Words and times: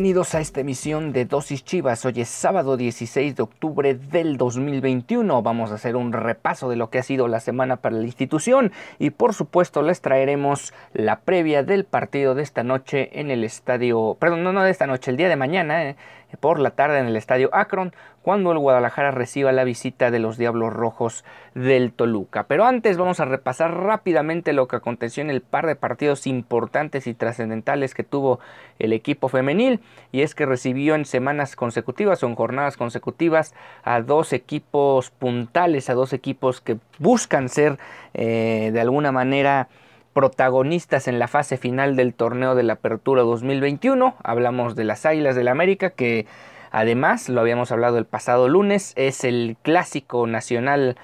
Bienvenidos 0.00 0.34
a 0.34 0.40
esta 0.40 0.60
emisión 0.62 1.12
de 1.12 1.26
Dosis 1.26 1.62
Chivas. 1.62 2.06
Hoy 2.06 2.22
es 2.22 2.30
sábado 2.30 2.78
16 2.78 3.36
de 3.36 3.42
octubre 3.42 3.94
del 3.94 4.38
2021. 4.38 5.42
Vamos 5.42 5.70
a 5.70 5.74
hacer 5.74 5.94
un 5.94 6.14
repaso 6.14 6.70
de 6.70 6.76
lo 6.76 6.88
que 6.88 7.00
ha 7.00 7.02
sido 7.02 7.28
la 7.28 7.38
semana 7.38 7.76
para 7.76 7.96
la 7.96 8.04
institución 8.04 8.72
y 8.98 9.10
por 9.10 9.34
supuesto 9.34 9.82
les 9.82 10.00
traeremos 10.00 10.72
la 10.94 11.20
previa 11.20 11.64
del 11.64 11.84
partido 11.84 12.34
de 12.34 12.42
esta 12.42 12.64
noche 12.64 13.20
en 13.20 13.30
el 13.30 13.44
estadio, 13.44 14.16
perdón, 14.18 14.42
no, 14.42 14.54
no 14.54 14.62
de 14.62 14.70
esta 14.70 14.86
noche, 14.86 15.10
el 15.10 15.18
día 15.18 15.28
de 15.28 15.36
mañana, 15.36 15.90
eh, 15.90 15.96
por 16.38 16.58
la 16.58 16.70
tarde 16.70 16.98
en 16.98 17.06
el 17.06 17.16
estadio 17.16 17.50
Akron, 17.52 17.92
cuando 18.22 18.52
el 18.52 18.58
Guadalajara 18.58 19.10
reciba 19.10 19.50
la 19.50 19.64
visita 19.64 20.10
de 20.10 20.18
los 20.18 20.36
Diablos 20.36 20.72
Rojos 20.72 21.24
del 21.54 21.92
Toluca. 21.92 22.44
Pero 22.44 22.64
antes 22.64 22.98
vamos 22.98 23.18
a 23.18 23.24
repasar 23.24 23.74
rápidamente 23.74 24.52
lo 24.52 24.68
que 24.68 24.76
aconteció 24.76 25.22
en 25.22 25.30
el 25.30 25.40
par 25.40 25.66
de 25.66 25.74
partidos 25.74 26.26
importantes 26.26 27.06
y 27.06 27.14
trascendentales 27.14 27.94
que 27.94 28.04
tuvo 28.04 28.40
el 28.78 28.92
equipo 28.92 29.28
femenil, 29.28 29.80
y 30.12 30.20
es 30.20 30.34
que 30.34 30.46
recibió 30.46 30.94
en 30.94 31.06
semanas 31.06 31.56
consecutivas 31.56 32.22
o 32.22 32.26
en 32.26 32.34
jornadas 32.34 32.76
consecutivas 32.76 33.54
a 33.82 34.00
dos 34.02 34.32
equipos 34.32 35.10
puntales, 35.10 35.88
a 35.88 35.94
dos 35.94 36.12
equipos 36.12 36.60
que 36.60 36.78
buscan 36.98 37.48
ser 37.48 37.78
eh, 38.14 38.70
de 38.72 38.80
alguna 38.80 39.12
manera 39.12 39.68
protagonistas 40.12 41.08
en 41.08 41.18
la 41.18 41.28
fase 41.28 41.56
final 41.56 41.96
del 41.96 42.14
torneo 42.14 42.54
de 42.54 42.62
la 42.62 42.74
Apertura 42.74 43.22
2021. 43.22 44.14
Hablamos 44.22 44.76
de 44.76 44.84
las 44.84 45.06
Águilas 45.06 45.36
del 45.36 45.48
América 45.48 45.90
que 45.90 46.26
además, 46.70 47.28
lo 47.28 47.40
habíamos 47.40 47.72
hablado 47.72 47.98
el 47.98 48.06
pasado 48.06 48.48
lunes, 48.48 48.92
es 48.96 49.24
el 49.24 49.56
clásico 49.62 50.26
nacional 50.26 50.96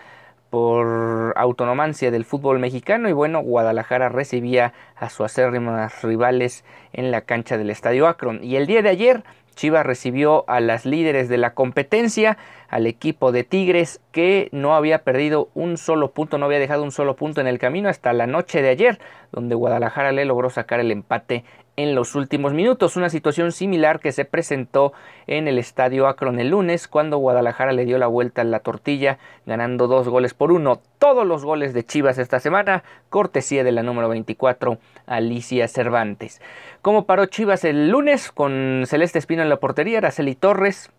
por 0.50 1.34
autonomancia 1.36 2.10
del 2.10 2.24
fútbol 2.24 2.58
mexicano 2.58 3.08
y 3.08 3.12
bueno, 3.12 3.40
Guadalajara 3.40 4.08
recibía 4.08 4.72
a 4.94 5.10
sus 5.10 5.26
acérrimas 5.26 6.02
rivales 6.02 6.64
en 6.92 7.10
la 7.10 7.22
cancha 7.22 7.58
del 7.58 7.70
Estadio 7.70 8.06
Akron 8.06 8.42
y 8.42 8.56
el 8.56 8.66
día 8.66 8.82
de 8.82 8.88
ayer 8.88 9.24
Chivas 9.56 9.86
recibió 9.86 10.44
a 10.48 10.60
las 10.60 10.84
líderes 10.84 11.28
de 11.28 11.38
la 11.38 11.54
competencia, 11.54 12.36
al 12.68 12.86
equipo 12.86 13.32
de 13.32 13.44
Tigres 13.44 14.00
que 14.12 14.48
no 14.52 14.74
había 14.74 14.98
perdido 14.98 15.48
un 15.54 15.76
solo 15.76 16.10
punto, 16.10 16.38
no 16.38 16.46
había 16.46 16.58
dejado 16.58 16.82
un 16.82 16.92
solo 16.92 17.16
punto 17.16 17.40
en 17.40 17.46
el 17.46 17.58
camino 17.58 17.88
hasta 17.88 18.12
la 18.12 18.26
noche 18.26 18.62
de 18.62 18.70
ayer, 18.70 18.98
donde 19.32 19.54
Guadalajara 19.54 20.12
le 20.12 20.24
logró 20.24 20.50
sacar 20.50 20.80
el 20.80 20.90
empate 20.90 21.44
en 21.76 21.94
los 21.94 22.14
últimos 22.14 22.52
minutos. 22.52 22.96
Una 22.96 23.10
situación 23.10 23.52
similar 23.52 24.00
que 24.00 24.12
se 24.12 24.24
presentó 24.24 24.92
en 25.26 25.46
el 25.46 25.58
estadio 25.58 26.08
Akron 26.08 26.40
el 26.40 26.50
lunes 26.50 26.88
cuando 26.88 27.18
Guadalajara 27.18 27.72
le 27.72 27.84
dio 27.84 27.98
la 27.98 28.06
vuelta 28.06 28.42
a 28.42 28.44
la 28.44 28.60
tortilla 28.60 29.18
ganando 29.44 29.86
dos 29.86 30.08
goles 30.08 30.34
por 30.34 30.52
uno. 30.52 30.80
Todos 30.98 31.26
los 31.26 31.44
goles 31.44 31.74
de 31.74 31.84
Chivas 31.84 32.18
esta 32.18 32.40
semana, 32.40 32.82
cortesía 33.10 33.62
de 33.62 33.72
la 33.72 33.82
número 33.82 34.08
24, 34.08 34.78
Alicia 35.06 35.68
Cervantes. 35.68 36.40
Como 36.82 37.04
paró 37.04 37.26
Chivas 37.26 37.64
el 37.64 37.90
lunes 37.90 38.32
con 38.32 38.84
Celeste 38.86 39.18
Espino 39.18 39.42
en 39.42 39.50
la 39.50 39.58
portería, 39.58 39.98
Araceli 39.98 40.34
Torres, 40.34 40.90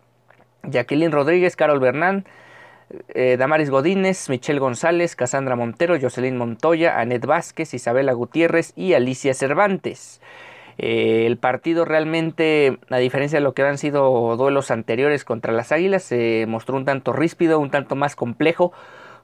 Jacqueline 0.70 1.12
Rodríguez, 1.12 1.56
Carol 1.56 1.80
Bernán, 1.80 2.24
eh, 3.14 3.36
Damaris 3.38 3.70
Godínez, 3.70 4.28
Michelle 4.28 4.60
González, 4.60 5.14
Casandra 5.14 5.56
Montero, 5.56 5.98
Jocelyn 6.00 6.36
Montoya, 6.36 6.98
Anet 6.98 7.26
Vázquez, 7.26 7.74
Isabela 7.74 8.12
Gutiérrez 8.12 8.72
y 8.76 8.94
Alicia 8.94 9.34
Cervantes. 9.34 10.20
Eh, 10.78 11.26
el 11.26 11.38
partido 11.38 11.84
realmente, 11.84 12.78
a 12.88 12.98
diferencia 12.98 13.38
de 13.38 13.42
lo 13.42 13.52
que 13.52 13.62
han 13.62 13.78
sido 13.78 14.36
duelos 14.36 14.70
anteriores 14.70 15.24
contra 15.24 15.52
las 15.52 15.72
Águilas, 15.72 16.04
se 16.04 16.46
mostró 16.48 16.76
un 16.76 16.84
tanto 16.84 17.12
ríspido, 17.12 17.58
un 17.58 17.70
tanto 17.70 17.96
más 17.96 18.14
complejo, 18.14 18.72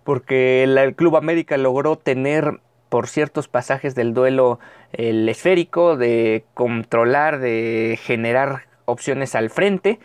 porque 0.03 0.65
el, 0.65 0.95
Club 0.97 1.17
América 1.17 1.57
logró 1.57 1.97
tener 1.97 2.61
por 2.89 3.09
ciertos 3.09 3.49
pasajes 3.49 3.95
del 3.95 4.15
duelo 4.15 4.59
el 4.93 5.29
esférico, 5.29 5.97
de 5.97 6.45
controlar, 6.55 7.39
de 7.39 7.99
generar 8.03 8.65
opciones 8.85 9.35
al 9.35 9.49
frente. 9.49 10.01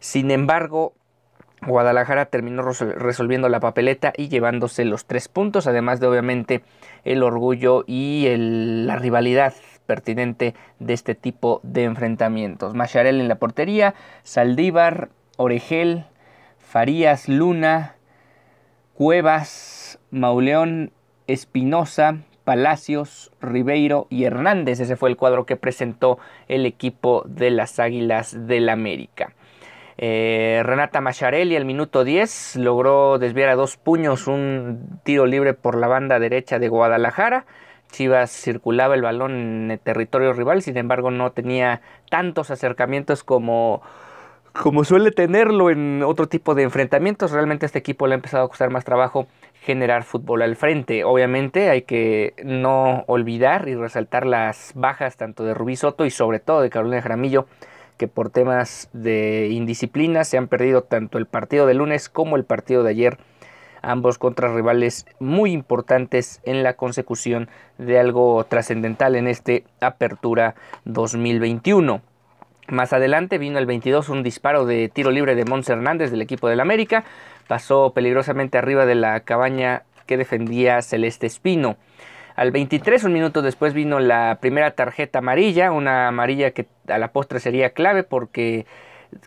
Sin 0.00 0.30
embargo, 0.30 0.94
Guadalajara 1.62 2.26
terminó 2.26 2.62
resolviendo 2.62 3.48
la 3.48 3.60
papeleta 3.60 4.12
y 4.16 4.28
llevándose 4.28 4.84
los 4.84 5.06
tres 5.06 5.28
puntos, 5.28 5.66
además 5.66 6.00
de 6.00 6.06
obviamente 6.06 6.62
el 7.04 7.22
orgullo 7.22 7.84
y 7.86 8.26
la 8.36 8.96
rivalidad 8.96 9.54
pertinente 9.86 10.54
de 10.78 10.92
este 10.92 11.14
tipo 11.14 11.60
de 11.62 11.84
enfrentamientos. 11.84 12.74
Macharel 12.74 13.20
en 13.20 13.28
la 13.28 13.36
portería, 13.36 13.94
Saldívar, 14.22 15.08
Oregel, 15.36 16.04
Farías, 16.58 17.28
Luna, 17.28 17.96
Cuevas, 18.94 19.98
Mauleón, 20.10 20.92
Espinosa, 21.26 22.18
Palacios, 22.44 23.32
Ribeiro 23.40 24.06
y 24.10 24.24
Hernández. 24.24 24.80
Ese 24.80 24.96
fue 24.96 25.10
el 25.10 25.16
cuadro 25.16 25.46
que 25.46 25.56
presentó 25.56 26.18
el 26.48 26.66
equipo 26.66 27.24
de 27.26 27.50
las 27.50 27.78
Águilas 27.78 28.46
del 28.46 28.68
América. 28.68 29.35
Eh, 29.98 30.60
Renata 30.64 31.00
Macharelli 31.00 31.56
al 31.56 31.64
minuto 31.64 32.04
10 32.04 32.56
logró 32.56 33.18
desviar 33.18 33.48
a 33.48 33.54
dos 33.54 33.76
puños 33.78 34.26
un 34.26 35.00
tiro 35.04 35.24
libre 35.24 35.54
por 35.54 35.78
la 35.78 35.88
banda 35.88 36.18
derecha 36.18 36.58
de 36.58 36.68
Guadalajara 36.68 37.46
Chivas 37.90 38.30
circulaba 38.30 38.94
el 38.94 39.02
balón 39.02 39.32
en 39.32 39.70
el 39.70 39.78
territorio 39.78 40.32
rival, 40.32 40.62
sin 40.62 40.76
embargo 40.76 41.10
no 41.10 41.32
tenía 41.32 41.80
tantos 42.10 42.50
acercamientos 42.50 43.22
como, 43.22 43.82
como 44.52 44.84
suele 44.84 45.12
tenerlo 45.12 45.70
en 45.70 46.02
otro 46.02 46.26
tipo 46.26 46.54
de 46.54 46.64
enfrentamientos. 46.64 47.30
Realmente 47.30 47.64
a 47.64 47.68
este 47.68 47.78
equipo 47.78 48.06
le 48.06 48.14
ha 48.14 48.16
empezado 48.16 48.44
a 48.44 48.48
costar 48.48 48.70
más 48.70 48.84
trabajo 48.84 49.26
generar 49.62 50.02
fútbol 50.02 50.42
al 50.42 50.56
frente. 50.56 51.04
Obviamente 51.04 51.70
hay 51.70 51.82
que 51.82 52.34
no 52.44 53.04
olvidar 53.06 53.68
y 53.68 53.74
resaltar 53.74 54.26
las 54.26 54.72
bajas 54.74 55.16
tanto 55.16 55.44
de 55.44 55.54
Rubí 55.54 55.76
Soto 55.76 56.04
y 56.04 56.10
sobre 56.10 56.40
todo 56.40 56.60
de 56.60 56.70
Carolina 56.70 57.02
Jaramillo 57.02 57.46
que 57.96 58.08
por 58.08 58.30
temas 58.30 58.88
de 58.92 59.48
indisciplina 59.50 60.24
se 60.24 60.38
han 60.38 60.48
perdido 60.48 60.82
tanto 60.82 61.18
el 61.18 61.26
partido 61.26 61.66
de 61.66 61.74
lunes 61.74 62.08
como 62.08 62.36
el 62.36 62.44
partido 62.44 62.82
de 62.82 62.90
ayer 62.90 63.18
ambos 63.82 64.18
contra 64.18 64.52
rivales 64.52 65.06
muy 65.20 65.52
importantes 65.52 66.40
en 66.44 66.62
la 66.62 66.74
consecución 66.74 67.48
de 67.78 67.98
algo 67.98 68.44
trascendental 68.44 69.14
en 69.16 69.28
este 69.28 69.64
Apertura 69.80 70.54
2021. 70.84 72.02
Más 72.68 72.92
adelante 72.92 73.38
vino 73.38 73.58
el 73.58 73.66
22 73.66 74.08
un 74.08 74.24
disparo 74.24 74.66
de 74.66 74.88
tiro 74.88 75.12
libre 75.12 75.36
de 75.36 75.44
Mons 75.44 75.68
Hernández 75.68 76.10
del 76.10 76.22
equipo 76.22 76.48
del 76.48 76.60
América, 76.60 77.04
pasó 77.46 77.92
peligrosamente 77.92 78.58
arriba 78.58 78.86
de 78.86 78.96
la 78.96 79.20
cabaña 79.20 79.84
que 80.06 80.16
defendía 80.16 80.82
Celeste 80.82 81.26
Espino. 81.26 81.76
Al 82.36 82.50
23, 82.50 83.02
un 83.04 83.14
minuto 83.14 83.40
después, 83.40 83.72
vino 83.72 83.98
la 83.98 84.36
primera 84.42 84.72
tarjeta 84.72 85.20
amarilla, 85.20 85.72
una 85.72 86.08
amarilla 86.08 86.50
que 86.50 86.66
a 86.86 86.98
la 86.98 87.10
postre 87.10 87.40
sería 87.40 87.70
clave 87.70 88.02
porque 88.04 88.66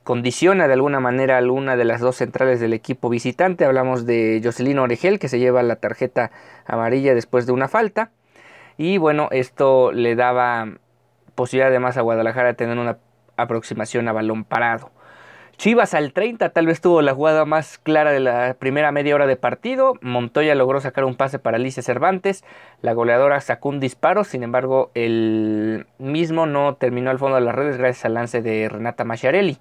condiciona 0.04 0.68
de 0.68 0.74
alguna 0.74 1.00
manera 1.00 1.34
a 1.34 1.38
alguna 1.40 1.76
de 1.76 1.86
las 1.86 2.02
dos 2.02 2.18
centrales 2.18 2.60
del 2.60 2.72
equipo 2.74 3.10
visitante. 3.10 3.66
Hablamos 3.66 4.06
de 4.06 4.40
Jocelyn 4.44 4.78
Oregel, 4.78 5.18
que 5.18 5.28
se 5.28 5.40
lleva 5.40 5.64
la 5.64 5.78
tarjeta 5.78 6.30
amarilla 6.68 7.16
después 7.16 7.48
de 7.48 7.52
una 7.52 7.68
falta. 7.68 8.12
Y 8.78 9.00
bueno, 9.00 9.28
esto 9.32 9.92
le 9.92 10.16
daba 10.16 10.68
posibilidad 11.34 11.70
además 11.70 11.98
a 11.98 12.02
Guadalajara 12.02 12.50
de 12.50 12.54
tener 12.54 12.78
una 12.78 13.00
aproximación 13.38 14.08
a 14.08 14.14
balón 14.14 14.44
parado. 14.44 14.92
Chivas 15.60 15.94
al 15.94 16.14
30 16.14 16.52
tal 16.52 16.68
vez 16.68 16.80
tuvo 16.80 17.02
la 17.02 17.14
jugada 17.14 17.44
más 17.44 17.80
clara 17.80 18.14
de 18.14 18.22
la 18.22 18.56
primera 18.58 18.94
media 18.94 19.14
hora 19.14 19.28
de 19.28 19.36
partido. 19.36 19.96
Montoya 20.00 20.56
logró 20.56 20.80
sacar 20.80 21.04
un 21.04 21.16
pase 21.16 21.38
para 21.38 21.58
Alicia 21.58 21.84
Cervantes. 21.84 22.46
La 22.82 22.94
goleadora 22.94 23.42
sacó 23.42 23.68
un 23.68 23.82
disparo, 23.82 24.24
sin 24.24 24.44
embargo 24.44 24.90
el 24.94 25.86
mismo 25.98 26.46
no 26.46 26.76
terminó 26.76 27.10
al 27.10 27.20
fondo 27.20 27.36
de 27.36 27.42
las 27.42 27.54
redes 27.54 27.78
gracias 27.78 28.06
al 28.06 28.14
lance 28.14 28.42
de 28.42 28.70
Renata 28.70 29.04
Macharelli. 29.04 29.58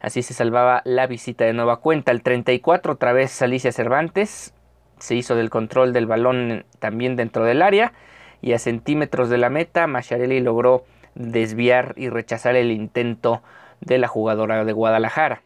Así 0.00 0.22
se 0.22 0.32
salvaba 0.32 0.80
la 0.86 1.06
visita 1.06 1.44
de 1.44 1.52
nueva 1.52 1.76
cuenta. 1.76 2.10
El 2.10 2.22
34 2.22 2.94
otra 2.94 3.12
vez 3.12 3.42
Alicia 3.42 3.70
Cervantes 3.70 4.54
se 4.98 5.14
hizo 5.14 5.34
del 5.34 5.50
control 5.50 5.92
del 5.92 6.06
balón 6.06 6.64
también 6.78 7.16
dentro 7.16 7.44
del 7.44 7.60
área 7.60 7.92
y 8.40 8.54
a 8.54 8.58
centímetros 8.58 9.28
de 9.28 9.36
la 9.36 9.50
meta 9.50 9.86
Macharelli 9.88 10.40
logró 10.40 10.86
desviar 11.14 11.92
y 11.98 12.08
rechazar 12.08 12.56
el 12.56 12.70
intento 12.70 13.42
de 13.84 13.98
la 13.98 14.08
jugadora 14.08 14.64
de 14.64 14.72
Guadalajara. 14.72 15.42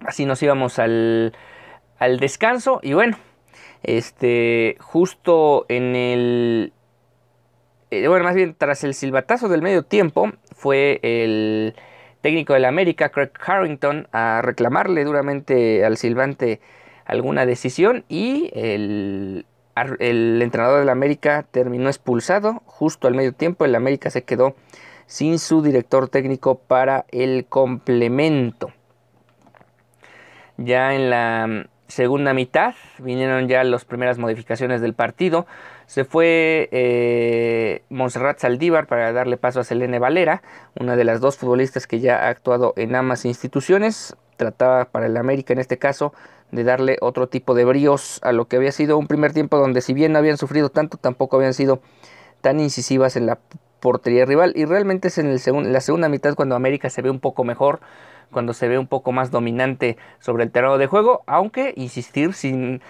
Así 0.00 0.26
nos 0.26 0.42
íbamos 0.42 0.78
al, 0.78 1.34
al 1.98 2.18
descanso 2.20 2.80
y 2.82 2.92
bueno, 2.92 3.16
este, 3.82 4.76
justo 4.80 5.66
en 5.68 5.94
el, 5.96 6.72
eh, 7.90 8.08
bueno, 8.08 8.24
más 8.24 8.34
bien 8.34 8.54
tras 8.56 8.82
el 8.84 8.94
silbatazo 8.94 9.48
del 9.48 9.62
medio 9.62 9.82
tiempo, 9.82 10.32
fue 10.52 11.00
el 11.02 11.74
técnico 12.20 12.54
del 12.54 12.64
América, 12.64 13.10
Craig 13.10 13.30
Harrington, 13.44 14.08
a 14.12 14.40
reclamarle 14.42 15.04
duramente 15.04 15.84
al 15.84 15.96
silbante 15.96 16.60
alguna 17.04 17.44
decisión 17.44 18.04
y 18.08 18.50
el, 18.54 19.44
el 19.98 20.40
entrenador 20.40 20.80
del 20.80 20.88
América 20.88 21.44
terminó 21.50 21.88
expulsado 21.88 22.62
justo 22.64 23.06
al 23.06 23.14
medio 23.14 23.34
tiempo, 23.34 23.64
el 23.66 23.74
América 23.74 24.08
se 24.08 24.24
quedó 24.24 24.56
sin 25.06 25.38
su 25.38 25.62
director 25.62 26.08
técnico 26.08 26.58
para 26.58 27.06
el 27.10 27.46
complemento. 27.46 28.72
Ya 30.56 30.94
en 30.94 31.10
la 31.10 31.66
segunda 31.88 32.34
mitad 32.34 32.74
vinieron 32.98 33.48
ya 33.48 33.62
las 33.64 33.84
primeras 33.84 34.18
modificaciones 34.18 34.80
del 34.80 34.94
partido. 34.94 35.46
Se 35.86 36.04
fue 36.04 36.68
eh, 36.72 37.82
Montserrat 37.90 38.38
Saldívar 38.38 38.86
para 38.86 39.12
darle 39.12 39.36
paso 39.36 39.60
a 39.60 39.64
Selene 39.64 39.98
Valera, 39.98 40.42
una 40.78 40.96
de 40.96 41.04
las 41.04 41.20
dos 41.20 41.36
futbolistas 41.36 41.86
que 41.86 42.00
ya 42.00 42.24
ha 42.24 42.28
actuado 42.28 42.72
en 42.76 42.94
ambas 42.94 43.24
instituciones. 43.24 44.16
Trataba 44.36 44.86
para 44.86 45.06
el 45.06 45.16
América 45.16 45.52
en 45.52 45.60
este 45.60 45.78
caso 45.78 46.12
de 46.50 46.64
darle 46.64 46.98
otro 47.00 47.28
tipo 47.28 47.54
de 47.54 47.64
bríos 47.64 48.20
a 48.22 48.32
lo 48.32 48.46
que 48.46 48.56
había 48.56 48.72
sido 48.72 48.96
un 48.98 49.06
primer 49.06 49.32
tiempo 49.32 49.58
donde 49.58 49.80
si 49.80 49.92
bien 49.92 50.12
no 50.12 50.18
habían 50.18 50.36
sufrido 50.36 50.70
tanto, 50.70 50.96
tampoco 50.96 51.36
habían 51.36 51.54
sido 51.54 51.80
tan 52.40 52.60
incisivas 52.60 53.16
en 53.16 53.26
la 53.26 53.38
portería 53.84 54.24
rival. 54.24 54.54
Y 54.56 54.64
realmente 54.64 55.08
es 55.08 55.18
en 55.18 55.26
el 55.26 55.38
la 55.70 55.80
segunda 55.82 56.08
mitad 56.08 56.34
cuando 56.34 56.56
América 56.56 56.88
se 56.88 57.02
ve 57.02 57.10
un 57.10 57.20
poco 57.20 57.44
mejor, 57.44 57.80
cuando 58.30 58.54
se 58.54 58.66
ve 58.66 58.78
un 58.78 58.86
poco 58.86 59.12
más 59.12 59.30
dominante 59.30 59.98
sobre 60.20 60.42
el 60.44 60.50
terreno 60.50 60.78
de 60.78 60.86
juego, 60.86 61.22
aunque, 61.26 61.74
insistir, 61.76 62.32
sin 62.32 62.80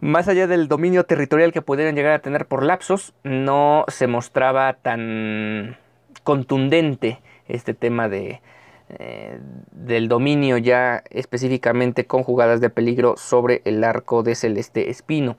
más 0.00 0.28
allá 0.28 0.46
del 0.46 0.68
dominio 0.68 1.04
territorial 1.04 1.50
que 1.50 1.62
pudieran 1.62 1.94
llegar 1.94 2.12
a 2.12 2.18
tener 2.18 2.44
por 2.44 2.62
lapsos, 2.62 3.14
no 3.22 3.86
se 3.88 4.06
mostraba 4.06 4.74
tan 4.74 5.78
contundente 6.24 7.20
este 7.48 7.72
tema 7.72 8.10
de, 8.10 8.42
eh, 8.90 9.38
del 9.72 10.08
dominio 10.08 10.58
ya 10.58 11.04
específicamente 11.08 12.04
con 12.04 12.22
jugadas 12.22 12.60
de 12.60 12.68
peligro 12.68 13.14
sobre 13.16 13.62
el 13.64 13.82
arco 13.82 14.22
de 14.22 14.34
Celeste 14.34 14.90
Espino. 14.90 15.38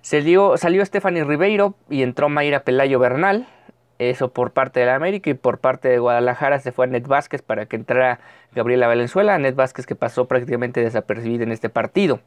Se 0.00 0.22
dio, 0.22 0.56
salió 0.56 0.82
Stephanie 0.86 1.24
Ribeiro 1.24 1.74
y 1.90 2.02
entró 2.02 2.30
Mayra 2.30 2.64
Pelayo 2.64 2.98
Bernal. 2.98 3.46
Eso 4.00 4.32
por 4.32 4.52
parte 4.52 4.80
de 4.80 4.86
la 4.86 4.94
América 4.94 5.28
y 5.28 5.34
por 5.34 5.58
parte 5.58 5.88
de 5.88 5.98
Guadalajara 5.98 6.58
se 6.58 6.72
fue 6.72 6.86
a 6.86 6.88
Net 6.88 7.06
Vázquez 7.06 7.42
para 7.42 7.66
que 7.66 7.76
entrara 7.76 8.18
Gabriela 8.54 8.86
Valenzuela. 8.86 9.38
Net 9.38 9.54
Vázquez 9.54 9.84
que 9.84 9.94
pasó 9.94 10.24
prácticamente 10.24 10.80
desapercibida 10.80 11.44
en 11.44 11.52
este 11.52 11.68
partido. 11.68 12.20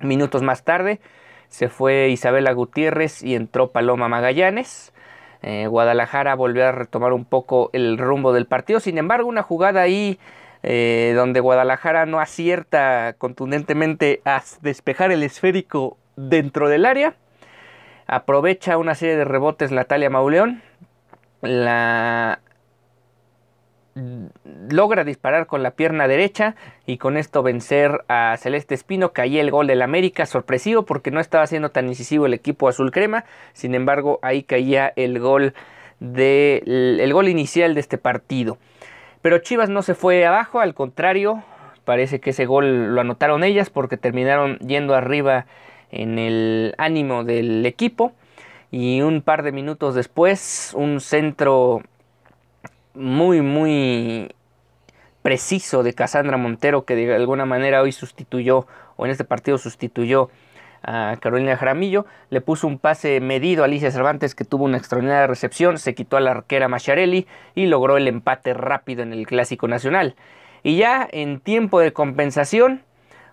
Minutos 0.00 0.42
más 0.42 0.62
tarde 0.62 1.00
se 1.48 1.70
fue 1.70 2.10
Isabela 2.10 2.52
Gutiérrez 2.52 3.22
y 3.22 3.34
entró 3.34 3.70
Paloma 3.70 4.08
Magallanes. 4.08 4.92
Eh, 5.40 5.66
Guadalajara 5.68 6.34
volvió 6.34 6.68
a 6.68 6.72
retomar 6.72 7.14
un 7.14 7.24
poco 7.24 7.70
el 7.72 7.96
rumbo 7.96 8.34
del 8.34 8.44
partido. 8.44 8.78
Sin 8.78 8.98
embargo, 8.98 9.26
una 9.26 9.42
jugada 9.42 9.80
ahí 9.80 10.18
eh, 10.62 11.14
donde 11.16 11.40
Guadalajara 11.40 12.04
no 12.04 12.20
acierta 12.20 13.14
contundentemente 13.16 14.20
a 14.26 14.42
despejar 14.60 15.12
el 15.12 15.22
esférico 15.22 15.96
dentro 16.16 16.68
del 16.68 16.84
área. 16.84 17.14
Aprovecha 18.06 18.76
una 18.76 18.94
serie 18.94 19.16
de 19.16 19.24
rebotes 19.24 19.72
Natalia 19.72 20.10
Mauleón 20.10 20.62
la 21.46 22.40
logra 24.68 25.04
disparar 25.04 25.46
con 25.46 25.62
la 25.62 25.70
pierna 25.70 26.06
derecha 26.06 26.54
y 26.84 26.98
con 26.98 27.16
esto 27.16 27.42
vencer 27.42 28.04
a 28.08 28.36
Celeste 28.38 28.74
Espino. 28.74 29.12
Caía 29.12 29.40
el 29.40 29.50
gol 29.50 29.66
del 29.66 29.82
América, 29.82 30.26
sorpresivo 30.26 30.84
porque 30.84 31.10
no 31.10 31.20
estaba 31.20 31.46
siendo 31.46 31.70
tan 31.70 31.88
incisivo 31.88 32.26
el 32.26 32.34
equipo 32.34 32.68
azul 32.68 32.90
crema. 32.90 33.24
Sin 33.54 33.74
embargo, 33.74 34.18
ahí 34.22 34.42
caía 34.42 34.92
el 34.96 35.18
gol, 35.18 35.54
el 36.00 37.12
gol 37.12 37.28
inicial 37.28 37.74
de 37.74 37.80
este 37.80 37.98
partido. 37.98 38.58
Pero 39.22 39.38
Chivas 39.38 39.70
no 39.70 39.82
se 39.82 39.94
fue 39.94 40.26
abajo, 40.26 40.60
al 40.60 40.74
contrario, 40.74 41.42
parece 41.84 42.20
que 42.20 42.30
ese 42.30 42.46
gol 42.46 42.94
lo 42.94 43.00
anotaron 43.00 43.44
ellas 43.44 43.70
porque 43.70 43.96
terminaron 43.96 44.58
yendo 44.58 44.94
arriba 44.94 45.46
en 45.90 46.18
el 46.18 46.74
ánimo 46.78 47.24
del 47.24 47.64
equipo 47.64 48.12
y 48.76 49.00
un 49.00 49.22
par 49.22 49.42
de 49.42 49.52
minutos 49.52 49.94
después 49.94 50.72
un 50.74 51.00
centro 51.00 51.80
muy 52.92 53.40
muy 53.40 54.34
preciso 55.22 55.82
de 55.82 55.94
Casandra 55.94 56.36
Montero 56.36 56.84
que 56.84 56.94
de 56.94 57.14
alguna 57.14 57.46
manera 57.46 57.80
hoy 57.80 57.92
sustituyó 57.92 58.66
o 58.96 59.06
en 59.06 59.12
este 59.12 59.24
partido 59.24 59.56
sustituyó 59.56 60.28
a 60.82 61.16
Carolina 61.22 61.56
Jaramillo, 61.56 62.04
le 62.28 62.42
puso 62.42 62.66
un 62.66 62.78
pase 62.78 63.18
medido 63.20 63.62
a 63.62 63.64
Alicia 63.64 63.90
Cervantes 63.90 64.34
que 64.34 64.44
tuvo 64.44 64.66
una 64.66 64.76
extraordinaria 64.76 65.26
recepción, 65.26 65.78
se 65.78 65.94
quitó 65.94 66.18
a 66.18 66.20
la 66.20 66.32
arquera 66.32 66.68
Macharelli 66.68 67.26
y 67.54 67.66
logró 67.66 67.96
el 67.96 68.06
empate 68.06 68.52
rápido 68.52 69.02
en 69.02 69.14
el 69.14 69.26
Clásico 69.26 69.68
Nacional. 69.68 70.16
Y 70.62 70.76
ya 70.76 71.08
en 71.10 71.40
tiempo 71.40 71.80
de 71.80 71.94
compensación, 71.94 72.82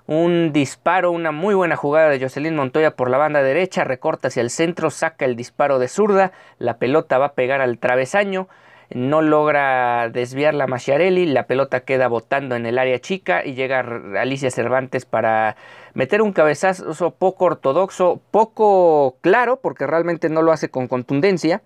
un 0.06 0.52
disparo, 0.52 1.12
una 1.12 1.32
muy 1.32 1.56
buena 1.56 1.76
jugada 1.76 2.10
de 2.10 2.20
Jocelyn 2.20 2.56
Montoya 2.56 2.92
por 2.92 3.10
la 3.10 3.18
banda 3.18 3.42
derecha, 3.42 3.84
recorta 3.84 4.28
hacia 4.28 4.42
el 4.42 4.50
centro, 4.50 4.90
saca 4.90 5.26
el 5.26 5.36
disparo 5.36 5.80
de 5.80 5.88
zurda, 5.88 6.32
la 6.60 6.78
pelota 6.78 7.18
va 7.18 7.28
a 7.28 7.34
pegar 7.34 7.62
al 7.62 7.78
travesaño, 7.78 8.48
no 8.94 9.22
logra 9.22 10.10
desviar 10.10 10.54
la 10.54 10.68
Machiarelli, 10.68 11.26
la 11.26 11.48
pelota 11.48 11.82
queda 11.82 12.08
botando 12.08 12.56
en 12.56 12.66
el 12.66 12.78
área 12.78 13.00
chica 13.00 13.46
y 13.46 13.54
llega 13.54 13.80
Alicia 14.20 14.52
Cervantes 14.52 15.06
para 15.06 15.56
meter 15.94 16.22
un 16.22 16.34
cabezazo 16.34 17.12
poco 17.12 17.46
ortodoxo, 17.46 18.22
poco 18.30 19.18
claro, 19.22 19.60
porque 19.62 19.88
realmente 19.88 20.30
no 20.30 20.42
lo 20.42 20.52
hace 20.52 20.70
con 20.70 20.88
contundencia, 20.88 21.62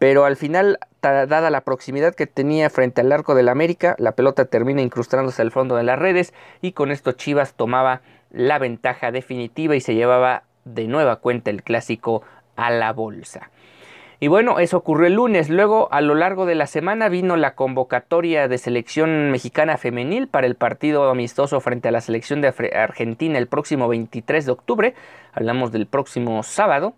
pero 0.00 0.24
al 0.24 0.36
final, 0.36 0.78
dada 1.02 1.50
la 1.50 1.60
proximidad 1.60 2.14
que 2.14 2.26
tenía 2.26 2.70
frente 2.70 3.02
al 3.02 3.12
arco 3.12 3.34
del 3.34 3.50
América, 3.50 3.96
la 3.98 4.12
pelota 4.12 4.46
termina 4.46 4.80
incrustándose 4.80 5.42
al 5.42 5.50
fondo 5.50 5.76
de 5.76 5.82
las 5.82 5.98
redes 5.98 6.32
y 6.62 6.72
con 6.72 6.90
esto 6.90 7.12
Chivas 7.12 7.52
tomaba 7.52 8.00
la 8.30 8.58
ventaja 8.58 9.12
definitiva 9.12 9.76
y 9.76 9.82
se 9.82 9.94
llevaba 9.94 10.44
de 10.64 10.86
nueva 10.86 11.16
cuenta 11.16 11.50
el 11.50 11.62
clásico 11.62 12.22
a 12.56 12.70
la 12.70 12.94
bolsa. 12.94 13.50
Y 14.20 14.28
bueno, 14.28 14.58
eso 14.58 14.78
ocurrió 14.78 15.06
el 15.06 15.16
lunes. 15.16 15.50
Luego, 15.50 15.92
a 15.92 16.00
lo 16.00 16.14
largo 16.14 16.46
de 16.46 16.54
la 16.54 16.66
semana, 16.66 17.10
vino 17.10 17.36
la 17.36 17.54
convocatoria 17.54 18.48
de 18.48 18.56
selección 18.56 19.30
mexicana 19.30 19.76
femenil 19.76 20.28
para 20.28 20.46
el 20.46 20.54
partido 20.54 21.10
amistoso 21.10 21.60
frente 21.60 21.88
a 21.88 21.92
la 21.92 22.00
selección 22.00 22.40
de 22.40 22.54
Argentina 22.74 23.36
el 23.36 23.48
próximo 23.48 23.86
23 23.86 24.46
de 24.46 24.52
octubre. 24.52 24.94
Hablamos 25.34 25.72
del 25.72 25.86
próximo 25.86 26.42
sábado. 26.42 26.94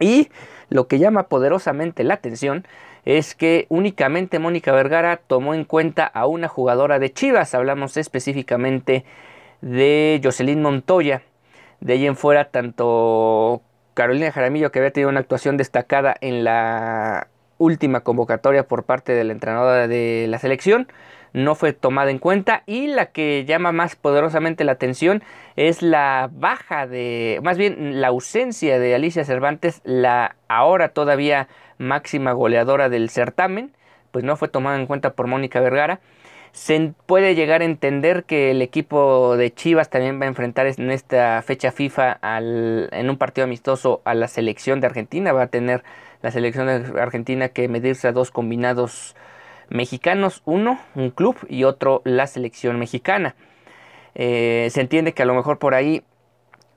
Y 0.00 0.28
lo 0.70 0.86
que 0.88 0.98
llama 0.98 1.24
poderosamente 1.24 2.04
la 2.04 2.14
atención 2.14 2.66
es 3.04 3.34
que 3.34 3.66
únicamente 3.68 4.38
Mónica 4.38 4.72
Vergara 4.72 5.18
tomó 5.18 5.54
en 5.54 5.64
cuenta 5.64 6.06
a 6.06 6.26
una 6.26 6.48
jugadora 6.48 6.98
de 6.98 7.12
Chivas. 7.12 7.54
Hablamos 7.54 7.96
específicamente 7.96 9.04
de 9.60 10.20
Jocelyn 10.22 10.62
Montoya. 10.62 11.22
De 11.80 11.94
ahí 11.94 12.06
en 12.06 12.16
fuera, 12.16 12.46
tanto 12.46 13.62
Carolina 13.92 14.32
Jaramillo, 14.32 14.72
que 14.72 14.78
había 14.78 14.90
tenido 14.90 15.10
una 15.10 15.20
actuación 15.20 15.56
destacada 15.56 16.16
en 16.20 16.44
la 16.44 17.28
última 17.58 18.00
convocatoria 18.00 18.66
por 18.66 18.84
parte 18.84 19.12
de 19.12 19.24
la 19.24 19.32
entrenadora 19.32 19.86
de 19.86 20.26
la 20.28 20.38
selección, 20.38 20.88
no 21.34 21.56
fue 21.56 21.72
tomada 21.72 22.10
en 22.10 22.18
cuenta 22.18 22.62
y 22.64 22.86
la 22.86 23.06
que 23.06 23.44
llama 23.44 23.72
más 23.72 23.96
poderosamente 23.96 24.64
la 24.64 24.72
atención 24.72 25.22
es 25.56 25.82
la 25.82 26.30
baja 26.32 26.86
de, 26.86 27.40
más 27.42 27.58
bien 27.58 28.00
la 28.00 28.08
ausencia 28.08 28.78
de 28.78 28.94
Alicia 28.94 29.24
Cervantes, 29.24 29.82
la 29.84 30.36
ahora 30.48 30.90
todavía 30.90 31.48
máxima 31.76 32.32
goleadora 32.32 32.88
del 32.88 33.10
certamen, 33.10 33.72
pues 34.12 34.24
no 34.24 34.36
fue 34.36 34.48
tomada 34.48 34.78
en 34.78 34.86
cuenta 34.86 35.14
por 35.14 35.26
Mónica 35.26 35.60
Vergara. 35.60 36.00
Se 36.52 36.92
puede 37.06 37.34
llegar 37.34 37.62
a 37.62 37.64
entender 37.64 38.22
que 38.22 38.52
el 38.52 38.62
equipo 38.62 39.36
de 39.36 39.52
Chivas 39.52 39.90
también 39.90 40.20
va 40.20 40.26
a 40.26 40.28
enfrentar 40.28 40.68
en 40.68 40.92
esta 40.92 41.42
fecha 41.42 41.72
FIFA 41.72 42.12
al, 42.12 42.88
en 42.92 43.10
un 43.10 43.18
partido 43.18 43.44
amistoso 43.44 44.02
a 44.04 44.14
la 44.14 44.28
selección 44.28 44.80
de 44.80 44.86
Argentina. 44.86 45.32
Va 45.32 45.42
a 45.42 45.46
tener 45.48 45.82
la 46.22 46.30
selección 46.30 46.68
de 46.68 47.00
Argentina 47.00 47.48
que 47.48 47.66
medirse 47.66 48.06
a 48.06 48.12
dos 48.12 48.30
combinados 48.30 49.16
mexicanos, 49.68 50.42
uno, 50.44 50.78
un 50.94 51.10
club 51.10 51.36
y 51.48 51.64
otro, 51.64 52.02
la 52.04 52.26
selección 52.26 52.78
mexicana. 52.78 53.34
Eh, 54.14 54.68
se 54.70 54.80
entiende 54.80 55.12
que 55.12 55.22
a 55.22 55.26
lo 55.26 55.34
mejor 55.34 55.58
por 55.58 55.74
ahí, 55.74 56.02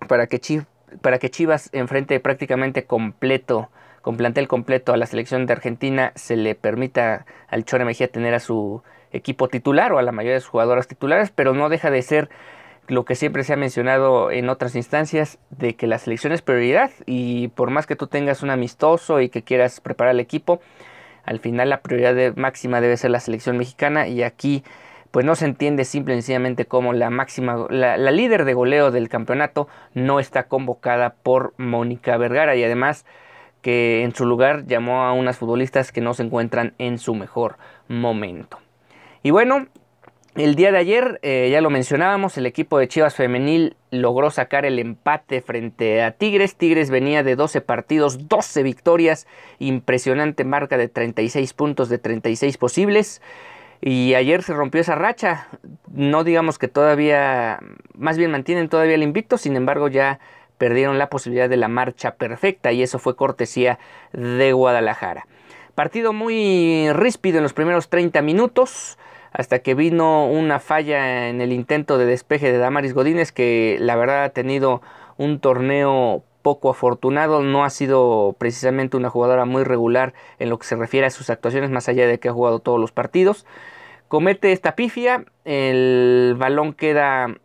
para 0.08 0.28
que, 0.28 0.64
para 1.02 1.20
que 1.20 1.30
Chivas 1.30 1.70
enfrente 1.74 2.20
prácticamente 2.20 2.86
completo, 2.86 3.70
con 4.02 4.18
plantel 4.18 4.48
completo 4.48 4.94
a 4.94 4.98
la 4.98 5.06
selección 5.06 5.46
de 5.46 5.54
Argentina, 5.54 6.14
se 6.16 6.38
le 6.38 6.56
permita 6.56 7.26
al 7.50 7.66
Chore 7.66 7.86
Mejía 7.86 8.08
tener 8.08 8.34
a 8.34 8.40
su 8.40 8.82
equipo 9.12 9.48
titular 9.50 9.92
o 9.94 9.98
a 9.98 10.02
la 10.02 10.12
mayoría 10.12 10.36
de 10.36 10.42
sus 10.42 10.50
jugadoras 10.50 10.88
titulares, 10.88 11.32
pero 11.32 11.54
no 11.54 11.70
deja 11.70 11.92
de 11.92 12.02
ser 12.02 12.30
lo 12.88 13.04
que 13.04 13.16
siempre 13.16 13.44
se 13.44 13.54
ha 13.54 13.58
mencionado 13.58 14.32
en 14.32 14.50
otras 14.50 14.76
instancias, 14.76 15.40
de 15.50 15.76
que 15.76 15.88
la 15.88 16.00
selección 16.00 16.32
es 16.32 16.42
prioridad 16.42 16.90
y 17.06 17.50
por 17.50 17.70
más 17.70 17.86
que 17.86 17.98
tú 17.98 18.08
tengas 18.08 18.44
un 18.44 18.50
amistoso 18.50 19.20
y 19.20 19.30
que 19.30 19.44
quieras 19.44 19.82
preparar 19.82 20.14
el 20.14 20.22
equipo, 20.22 20.62
al 21.28 21.40
final 21.40 21.70
la 21.70 21.82
prioridad 21.82 22.36
máxima 22.36 22.82
debe 22.82 22.98
ser 22.98 23.12
la 23.12 23.20
selección 23.20 23.58
mexicana 23.58 24.08
y 24.08 24.24
aquí 24.24 24.64
pues 25.12 25.26
no 25.26 25.36
se 25.36 25.46
entiende 25.46 25.86
simple 25.86 26.14
y 26.14 26.18
sencillamente 26.18 26.66
como 26.66 26.94
la 26.94 27.10
máxima, 27.10 27.68
la, 27.70 27.98
la 27.98 28.12
líder 28.12 28.46
de 28.46 28.54
goleo 28.54 28.92
del 28.92 29.10
campeonato 29.10 29.68
no 29.94 30.20
está 30.20 30.48
convocada 30.48 31.16
por 31.22 31.54
Mónica 31.58 32.18
Vergara 32.18 32.56
y 32.56 32.64
además 32.64 33.06
que 33.62 34.04
en 34.04 34.16
su 34.16 34.26
lugar 34.26 34.66
llamó 34.66 35.04
a 35.04 35.14
unas 35.14 35.38
futbolistas 35.38 35.92
que 35.92 36.02
no 36.02 36.14
se 36.14 36.24
encuentran 36.24 36.74
en 36.78 36.98
su 36.98 37.16
mejor 37.16 37.58
momento. 37.88 38.60
Y 39.24 39.32
bueno, 39.32 39.68
el 40.38 40.54
día 40.54 40.72
de 40.72 40.78
ayer, 40.78 41.20
eh, 41.24 41.50
ya 41.52 41.62
lo 41.62 41.72
mencionábamos, 41.72 42.38
el 42.38 42.46
equipo 42.46 42.78
de 42.78 42.88
Chivas 42.88 43.16
Femenil 43.16 43.76
logró 43.90 44.30
sacar 44.30 44.66
el 44.66 44.78
empate 44.78 45.42
frente 45.42 46.04
a 46.04 46.12
Tigres. 46.12 46.56
Tigres 46.56 46.92
venía 46.92 47.24
de 47.24 47.36
12 47.36 47.62
partidos, 47.62 48.28
12 48.28 48.62
victorias, 48.62 49.26
impresionante 49.58 50.44
marca 50.44 50.78
de 50.78 50.90
36 50.90 51.54
puntos 51.54 51.90
de 51.90 51.98
36 51.98 52.58
posibles. 52.58 53.22
Y 53.82 54.14
ayer 54.14 54.44
se 54.44 54.54
rompió 54.54 54.82
esa 54.82 54.94
racha. 54.94 55.48
No 55.92 56.24
digamos 56.24 56.60
que 56.60 56.68
todavía, 56.68 57.60
más 57.96 58.20
bien 58.20 58.30
mantienen 58.30 58.70
todavía 58.70 58.96
el 58.96 59.04
invicto, 59.04 59.40
sin 59.40 59.56
embargo 59.56 59.88
ya 59.88 60.20
perdieron 60.60 61.00
la 61.00 61.10
posibilidad 61.10 61.50
de 61.50 61.58
la 61.58 61.68
marcha 61.68 62.16
perfecta 62.16 62.72
y 62.72 62.84
eso 62.84 63.00
fue 63.00 63.16
cortesía 63.16 63.80
de 64.14 64.54
Guadalajara. 64.54 65.26
Partido 65.74 66.14
muy 66.14 66.92
ríspido 66.94 67.38
en 67.38 67.44
los 67.44 67.54
primeros 67.54 67.90
30 67.90 68.22
minutos 68.22 68.98
hasta 69.38 69.60
que 69.60 69.76
vino 69.76 70.26
una 70.26 70.60
falla 70.60 71.30
en 71.30 71.42
el 71.42 71.54
intento 71.54 72.00
de 72.00 72.08
despeje 72.08 72.52
de 72.52 72.58
Damaris 72.58 72.96
Godínez, 72.96 73.32
que 73.32 73.78
la 73.80 73.96
verdad 73.96 74.24
ha 74.24 74.30
tenido 74.30 74.82
un 75.18 75.40
torneo 75.40 76.24
poco 76.42 76.72
afortunado, 76.72 77.44
no 77.44 77.64
ha 77.64 77.70
sido 77.70 78.36
precisamente 78.40 78.98
una 78.98 79.12
jugadora 79.12 79.46
muy 79.46 79.64
regular 79.64 80.16
en 80.40 80.50
lo 80.50 80.58
que 80.58 80.66
se 80.66 80.76
refiere 80.76 81.06
a 81.06 81.12
sus 81.12 81.30
actuaciones, 81.30 81.70
más 81.70 81.88
allá 81.88 82.08
de 82.08 82.20
que 82.20 82.30
ha 82.30 82.34
jugado 82.34 82.58
todos 82.58 82.80
los 82.80 82.92
partidos. 82.92 83.46
Comete 84.08 84.54
esta 84.54 84.76
pifia, 84.76 85.26
el 85.46 86.36
balón 86.40 86.74
queda 86.74 87.36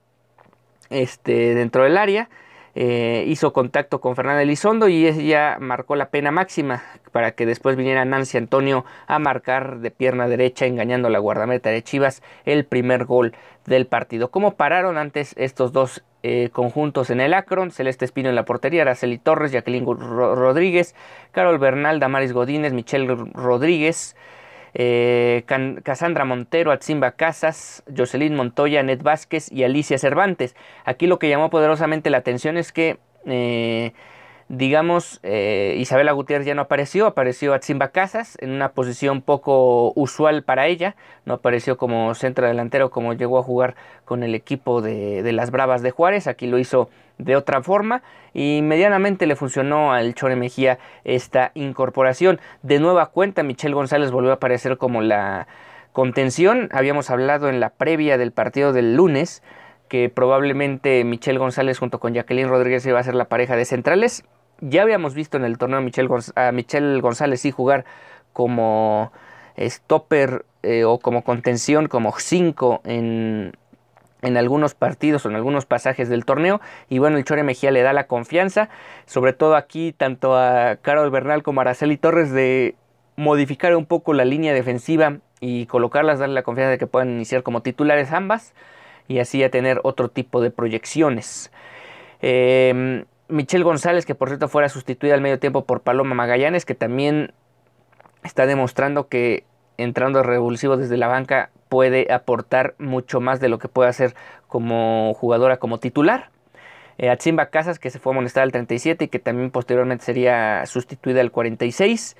este, 0.88 1.54
dentro 1.54 1.84
del 1.84 1.98
área 1.98 2.30
eh, 2.74 3.24
hizo 3.26 3.52
contacto 3.52 4.00
con 4.00 4.16
Fernanda 4.16 4.42
Elizondo 4.42 4.88
y 4.88 5.06
ella 5.06 5.58
marcó 5.60 5.94
la 5.94 6.08
pena 6.08 6.30
máxima 6.30 6.82
para 7.12 7.32
que 7.32 7.44
después 7.44 7.76
viniera 7.76 8.04
Nancy 8.04 8.38
Antonio 8.38 8.84
a 9.06 9.18
marcar 9.18 9.80
de 9.80 9.90
pierna 9.90 10.26
derecha 10.26 10.66
engañando 10.66 11.08
a 11.08 11.10
la 11.10 11.18
guardameta 11.18 11.70
de 11.70 11.82
Chivas 11.82 12.22
el 12.44 12.64
primer 12.64 13.04
gol 13.04 13.34
del 13.66 13.86
partido. 13.86 14.30
¿Cómo 14.30 14.54
pararon 14.54 14.96
antes 14.96 15.34
estos 15.36 15.72
dos 15.72 16.02
eh, 16.22 16.48
conjuntos 16.52 17.10
en 17.10 17.20
el 17.20 17.34
Akron? 17.34 17.70
Celeste 17.70 18.04
Espino 18.04 18.30
en 18.30 18.34
la 18.34 18.44
portería, 18.44 18.82
Araceli 18.82 19.18
Torres, 19.18 19.52
Jacqueline 19.52 19.84
Rodríguez, 19.84 20.94
Carol 21.32 21.58
Bernal, 21.58 22.00
Damaris 22.00 22.32
Godínez, 22.32 22.72
Michelle 22.72 23.14
Rodríguez, 23.34 24.16
eh, 24.74 25.44
Montero, 26.24 26.72
Atzimba 26.72 27.12
Casas, 27.12 27.82
Jocelyn 27.94 28.34
Montoya, 28.34 28.82
Ned 28.82 29.02
Vázquez 29.02 29.50
y 29.50 29.64
Alicia 29.64 29.98
Cervantes. 29.98 30.54
Aquí 30.84 31.06
lo 31.06 31.18
que 31.18 31.28
llamó 31.28 31.50
poderosamente 31.50 32.10
la 32.10 32.18
atención 32.18 32.56
es 32.56 32.72
que 32.72 32.98
eh, 33.26 33.92
digamos, 34.52 35.18
eh, 35.22 35.76
Isabela 35.78 36.12
Gutiérrez 36.12 36.46
ya 36.46 36.54
no 36.54 36.60
apareció, 36.60 37.06
apareció 37.06 37.54
Atzimba 37.54 37.88
Casas 37.88 38.36
en 38.38 38.50
una 38.50 38.72
posición 38.72 39.22
poco 39.22 39.94
usual 39.96 40.42
para 40.42 40.66
ella, 40.66 40.94
no 41.24 41.32
apareció 41.32 41.78
como 41.78 42.14
centro 42.14 42.46
delantero 42.46 42.90
como 42.90 43.14
llegó 43.14 43.38
a 43.38 43.42
jugar 43.42 43.76
con 44.04 44.22
el 44.22 44.34
equipo 44.34 44.82
de, 44.82 45.22
de, 45.22 45.32
las 45.32 45.50
Bravas 45.50 45.80
de 45.80 45.90
Juárez, 45.90 46.26
aquí 46.26 46.46
lo 46.46 46.58
hizo 46.58 46.90
de 47.16 47.34
otra 47.34 47.62
forma 47.62 48.02
y 48.34 48.60
medianamente 48.62 49.26
le 49.26 49.36
funcionó 49.36 49.94
al 49.94 50.14
Chore 50.14 50.36
Mejía 50.36 50.78
esta 51.04 51.52
incorporación. 51.54 52.38
De 52.60 52.78
nueva 52.78 53.06
cuenta, 53.06 53.42
Michelle 53.42 53.74
González 53.74 54.10
volvió 54.10 54.32
a 54.32 54.34
aparecer 54.34 54.76
como 54.76 55.00
la 55.00 55.46
contención, 55.92 56.68
habíamos 56.72 57.08
hablado 57.08 57.48
en 57.48 57.58
la 57.58 57.70
previa 57.70 58.18
del 58.18 58.32
partido 58.32 58.74
del 58.74 58.96
lunes, 58.96 59.42
que 59.88 60.10
probablemente 60.10 61.04
Michelle 61.04 61.38
González 61.38 61.78
junto 61.78 62.00
con 62.00 62.12
Jacqueline 62.12 62.48
Rodríguez 62.48 62.84
iba 62.84 63.00
a 63.00 63.02
ser 63.02 63.14
la 63.14 63.26
pareja 63.26 63.56
de 63.56 63.64
centrales. 63.64 64.24
Ya 64.64 64.82
habíamos 64.82 65.14
visto 65.14 65.36
en 65.36 65.44
el 65.44 65.58
torneo 65.58 65.80
a 65.80 66.52
Michelle, 66.52 67.00
González 67.00 67.40
sí 67.40 67.50
jugar 67.50 67.84
como 68.32 69.10
stopper 69.58 70.44
eh, 70.62 70.84
o 70.84 71.00
como 71.00 71.24
contención, 71.24 71.88
como 71.88 72.14
5 72.16 72.80
en, 72.84 73.54
en 74.22 74.36
algunos 74.36 74.74
partidos 74.74 75.26
o 75.26 75.30
en 75.30 75.34
algunos 75.34 75.66
pasajes 75.66 76.08
del 76.08 76.24
torneo. 76.24 76.60
Y 76.88 77.00
bueno, 77.00 77.16
el 77.16 77.24
Chore 77.24 77.42
Mejía 77.42 77.72
le 77.72 77.82
da 77.82 77.92
la 77.92 78.06
confianza, 78.06 78.68
sobre 79.04 79.32
todo 79.32 79.56
aquí, 79.56 79.92
tanto 79.92 80.36
a 80.36 80.76
Carol 80.80 81.10
Bernal 81.10 81.42
como 81.42 81.60
a 81.60 81.62
Araceli 81.62 81.96
Torres, 81.96 82.30
de 82.30 82.76
modificar 83.16 83.74
un 83.74 83.84
poco 83.84 84.14
la 84.14 84.24
línea 84.24 84.54
defensiva 84.54 85.18
y 85.40 85.66
colocarlas, 85.66 86.20
darle 86.20 86.36
la 86.36 86.44
confianza 86.44 86.70
de 86.70 86.78
que 86.78 86.86
puedan 86.86 87.10
iniciar 87.10 87.42
como 87.42 87.62
titulares 87.62 88.12
ambas 88.12 88.54
y 89.08 89.18
así 89.18 89.42
a 89.42 89.50
tener 89.50 89.80
otro 89.82 90.08
tipo 90.08 90.40
de 90.40 90.52
proyecciones. 90.52 91.50
Eh, 92.20 93.04
Michelle 93.32 93.64
González, 93.64 94.06
que 94.06 94.14
por 94.14 94.28
cierto 94.28 94.48
fuera 94.48 94.68
sustituida 94.68 95.14
al 95.14 95.20
medio 95.20 95.38
tiempo 95.38 95.64
por 95.64 95.80
Paloma 95.80 96.14
Magallanes, 96.14 96.64
que 96.64 96.74
también 96.74 97.32
está 98.22 98.46
demostrando 98.46 99.08
que 99.08 99.44
entrando 99.78 100.22
revulsivo 100.22 100.76
desde 100.76 100.98
la 100.98 101.08
banca 101.08 101.50
puede 101.70 102.12
aportar 102.12 102.74
mucho 102.78 103.20
más 103.20 103.40
de 103.40 103.48
lo 103.48 103.58
que 103.58 103.68
puede 103.68 103.88
hacer 103.88 104.14
como 104.46 105.14
jugadora 105.14 105.56
como 105.56 105.78
titular. 105.78 106.28
Eh, 106.98 107.08
Achimba 107.08 107.46
Casas, 107.46 107.78
que 107.78 107.88
se 107.88 107.98
fue 107.98 108.12
amonestada 108.12 108.44
al 108.44 108.52
37 108.52 109.06
y 109.06 109.08
que 109.08 109.18
también 109.18 109.50
posteriormente 109.50 110.04
sería 110.04 110.66
sustituida 110.66 111.22
al 111.22 111.32
46. 111.32 112.16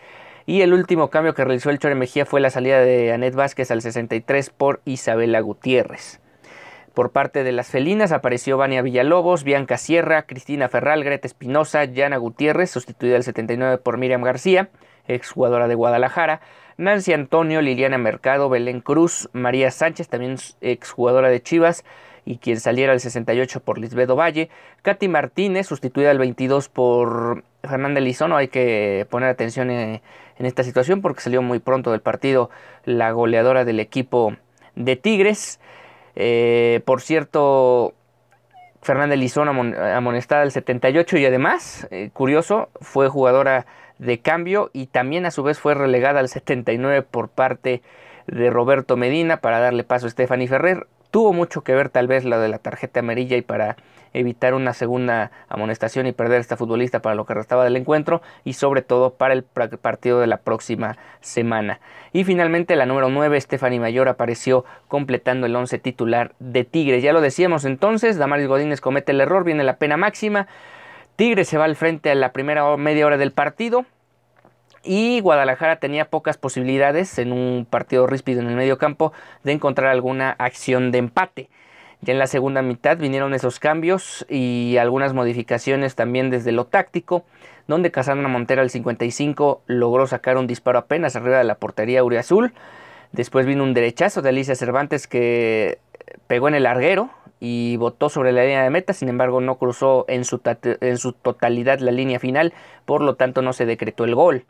Y 0.46 0.62
el 0.62 0.72
último 0.72 1.10
cambio 1.10 1.34
que 1.34 1.44
realizó 1.44 1.68
el 1.68 1.78
Chore 1.78 1.94
Mejía 1.94 2.24
fue 2.24 2.40
la 2.40 2.48
salida 2.48 2.80
de 2.80 3.12
Anet 3.12 3.34
Vázquez 3.34 3.70
al 3.70 3.82
63 3.82 4.48
por 4.48 4.80
Isabela 4.86 5.40
Gutiérrez. 5.40 6.21
Por 6.94 7.10
parte 7.10 7.42
de 7.42 7.52
las 7.52 7.68
felinas 7.68 8.12
apareció 8.12 8.58
Vania 8.58 8.82
Villalobos, 8.82 9.44
Bianca 9.44 9.78
Sierra, 9.78 10.22
Cristina 10.22 10.68
Ferral, 10.68 11.04
Greta 11.04 11.26
Espinosa, 11.26 11.84
Yana 11.84 12.18
Gutiérrez, 12.18 12.70
sustituida 12.70 13.16
al 13.16 13.22
79 13.22 13.78
por 13.78 13.96
Miriam 13.96 14.22
García, 14.22 14.68
exjugadora 15.08 15.68
de 15.68 15.74
Guadalajara, 15.74 16.42
Nancy 16.76 17.14
Antonio, 17.14 17.62
Liliana 17.62 17.96
Mercado, 17.96 18.48
Belén 18.50 18.80
Cruz, 18.80 19.30
María 19.32 19.70
Sánchez, 19.70 20.08
también 20.08 20.36
exjugadora 20.60 21.28
de 21.28 21.42
Chivas, 21.42 21.84
y 22.24 22.36
quien 22.36 22.60
saliera 22.60 22.92
al 22.92 23.00
68 23.00 23.60
por 23.60 23.78
Lisbedo 23.78 24.14
Valle, 24.14 24.50
Katy 24.82 25.08
Martínez, 25.08 25.66
sustituida 25.66 26.10
al 26.10 26.18
22 26.18 26.68
por 26.68 27.42
Fernanda 27.62 28.00
Elizono, 28.00 28.36
hay 28.36 28.48
que 28.48 29.06
poner 29.10 29.30
atención 29.30 29.70
en, 29.70 30.02
en 30.38 30.46
esta 30.46 30.62
situación 30.62 31.00
porque 31.00 31.20
salió 31.20 31.40
muy 31.42 31.58
pronto 31.58 31.90
del 31.90 32.00
partido 32.00 32.50
la 32.84 33.10
goleadora 33.12 33.64
del 33.64 33.80
equipo 33.80 34.36
de 34.76 34.96
Tigres. 34.96 35.58
Eh, 36.16 36.80
por 36.84 37.00
cierto, 37.00 37.94
Fernanda 38.82 39.16
Lizón 39.16 39.48
amonestada 39.48 40.42
al 40.42 40.52
78 40.52 41.18
y 41.18 41.26
además, 41.26 41.86
eh, 41.90 42.10
curioso, 42.12 42.68
fue 42.80 43.08
jugadora 43.08 43.66
de 43.98 44.18
cambio 44.18 44.70
y 44.72 44.86
también 44.86 45.26
a 45.26 45.30
su 45.30 45.42
vez 45.42 45.60
fue 45.60 45.74
relegada 45.74 46.20
al 46.20 46.28
79 46.28 47.02
por 47.02 47.28
parte 47.28 47.82
de 48.26 48.50
Roberto 48.50 48.96
Medina 48.96 49.38
para 49.38 49.60
darle 49.60 49.84
paso 49.84 50.06
a 50.06 50.10
Stephanie 50.10 50.48
Ferrer. 50.48 50.86
Tuvo 51.10 51.32
mucho 51.32 51.62
que 51.62 51.74
ver 51.74 51.90
tal 51.90 52.08
vez 52.08 52.24
la 52.24 52.38
de 52.38 52.48
la 52.48 52.58
tarjeta 52.58 53.00
amarilla 53.00 53.36
y 53.36 53.42
para 53.42 53.76
evitar 54.12 54.54
una 54.54 54.72
segunda 54.72 55.30
amonestación 55.48 56.06
y 56.06 56.12
perder 56.12 56.38
a 56.38 56.40
esta 56.40 56.56
futbolista 56.56 57.00
para 57.00 57.14
lo 57.14 57.24
que 57.24 57.34
restaba 57.34 57.64
del 57.64 57.76
encuentro 57.76 58.22
y 58.44 58.54
sobre 58.54 58.82
todo 58.82 59.14
para 59.14 59.34
el 59.34 59.42
partido 59.42 60.20
de 60.20 60.26
la 60.26 60.38
próxima 60.38 60.96
semana. 61.20 61.80
Y 62.12 62.24
finalmente 62.24 62.76
la 62.76 62.86
número 62.86 63.08
9, 63.08 63.40
Stephanie 63.40 63.80
Mayor, 63.80 64.08
apareció 64.08 64.64
completando 64.88 65.46
el 65.46 65.56
11 65.56 65.78
titular 65.78 66.32
de 66.38 66.64
Tigres. 66.64 67.02
Ya 67.02 67.12
lo 67.12 67.20
decíamos 67.20 67.64
entonces, 67.64 68.18
Damaris 68.18 68.48
Godínez 68.48 68.80
comete 68.80 69.12
el 69.12 69.20
error, 69.20 69.44
viene 69.44 69.64
la 69.64 69.76
pena 69.76 69.96
máxima. 69.96 70.46
Tigres 71.16 71.48
se 71.48 71.58
va 71.58 71.64
al 71.64 71.76
frente 71.76 72.10
a 72.10 72.14
la 72.14 72.32
primera 72.32 72.76
media 72.76 73.06
hora 73.06 73.16
del 73.16 73.32
partido. 73.32 73.84
Y 74.84 75.20
Guadalajara 75.20 75.76
tenía 75.76 76.06
pocas 76.06 76.38
posibilidades 76.38 77.18
en 77.18 77.32
un 77.32 77.66
partido 77.68 78.06
ríspido 78.08 78.40
en 78.40 78.48
el 78.48 78.56
medio 78.56 78.78
campo 78.78 79.12
de 79.44 79.52
encontrar 79.52 79.90
alguna 79.90 80.30
acción 80.38 80.90
de 80.90 80.98
empate. 80.98 81.50
Ya 82.04 82.12
en 82.12 82.18
la 82.18 82.26
segunda 82.26 82.62
mitad 82.62 82.98
vinieron 82.98 83.32
esos 83.32 83.60
cambios 83.60 84.26
y 84.28 84.76
algunas 84.76 85.14
modificaciones 85.14 85.94
también 85.94 86.30
desde 86.30 86.50
lo 86.50 86.66
táctico, 86.66 87.24
donde 87.68 87.92
Casandra 87.92 88.26
Montero 88.26 88.60
al 88.60 88.70
55 88.70 89.62
logró 89.66 90.08
sacar 90.08 90.36
un 90.36 90.48
disparo 90.48 90.80
apenas 90.80 91.14
arriba 91.14 91.38
de 91.38 91.44
la 91.44 91.54
portería 91.54 92.02
Uriazul. 92.02 92.54
Después 93.12 93.46
vino 93.46 93.62
un 93.62 93.72
derechazo 93.72 94.20
de 94.20 94.30
Alicia 94.30 94.56
Cervantes 94.56 95.06
que 95.06 95.78
pegó 96.26 96.48
en 96.48 96.56
el 96.56 96.64
larguero 96.64 97.10
y 97.38 97.76
botó 97.76 98.08
sobre 98.08 98.32
la 98.32 98.42
línea 98.42 98.64
de 98.64 98.70
meta, 98.70 98.94
sin 98.94 99.08
embargo 99.08 99.40
no 99.40 99.56
cruzó 99.56 100.04
en 100.08 100.24
su, 100.24 100.40
en 100.80 100.98
su 100.98 101.12
totalidad 101.12 101.78
la 101.78 101.92
línea 101.92 102.18
final, 102.18 102.52
por 102.84 103.00
lo 103.00 103.14
tanto 103.14 103.42
no 103.42 103.52
se 103.52 103.64
decretó 103.64 104.02
el 104.02 104.16
gol. 104.16 104.44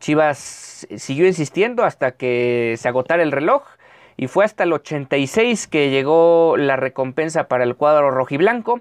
Chivas 0.00 0.88
siguió 0.96 1.28
insistiendo 1.28 1.84
hasta 1.84 2.12
que 2.12 2.74
se 2.76 2.88
agotara 2.88 3.22
el 3.22 3.30
reloj 3.30 3.62
y 4.16 4.26
fue 4.28 4.44
hasta 4.44 4.64
el 4.64 4.72
86 4.72 5.66
que 5.66 5.90
llegó 5.90 6.56
la 6.56 6.76
recompensa 6.76 7.48
para 7.48 7.64
el 7.64 7.76
cuadro 7.76 8.10
rojiblanco. 8.10 8.80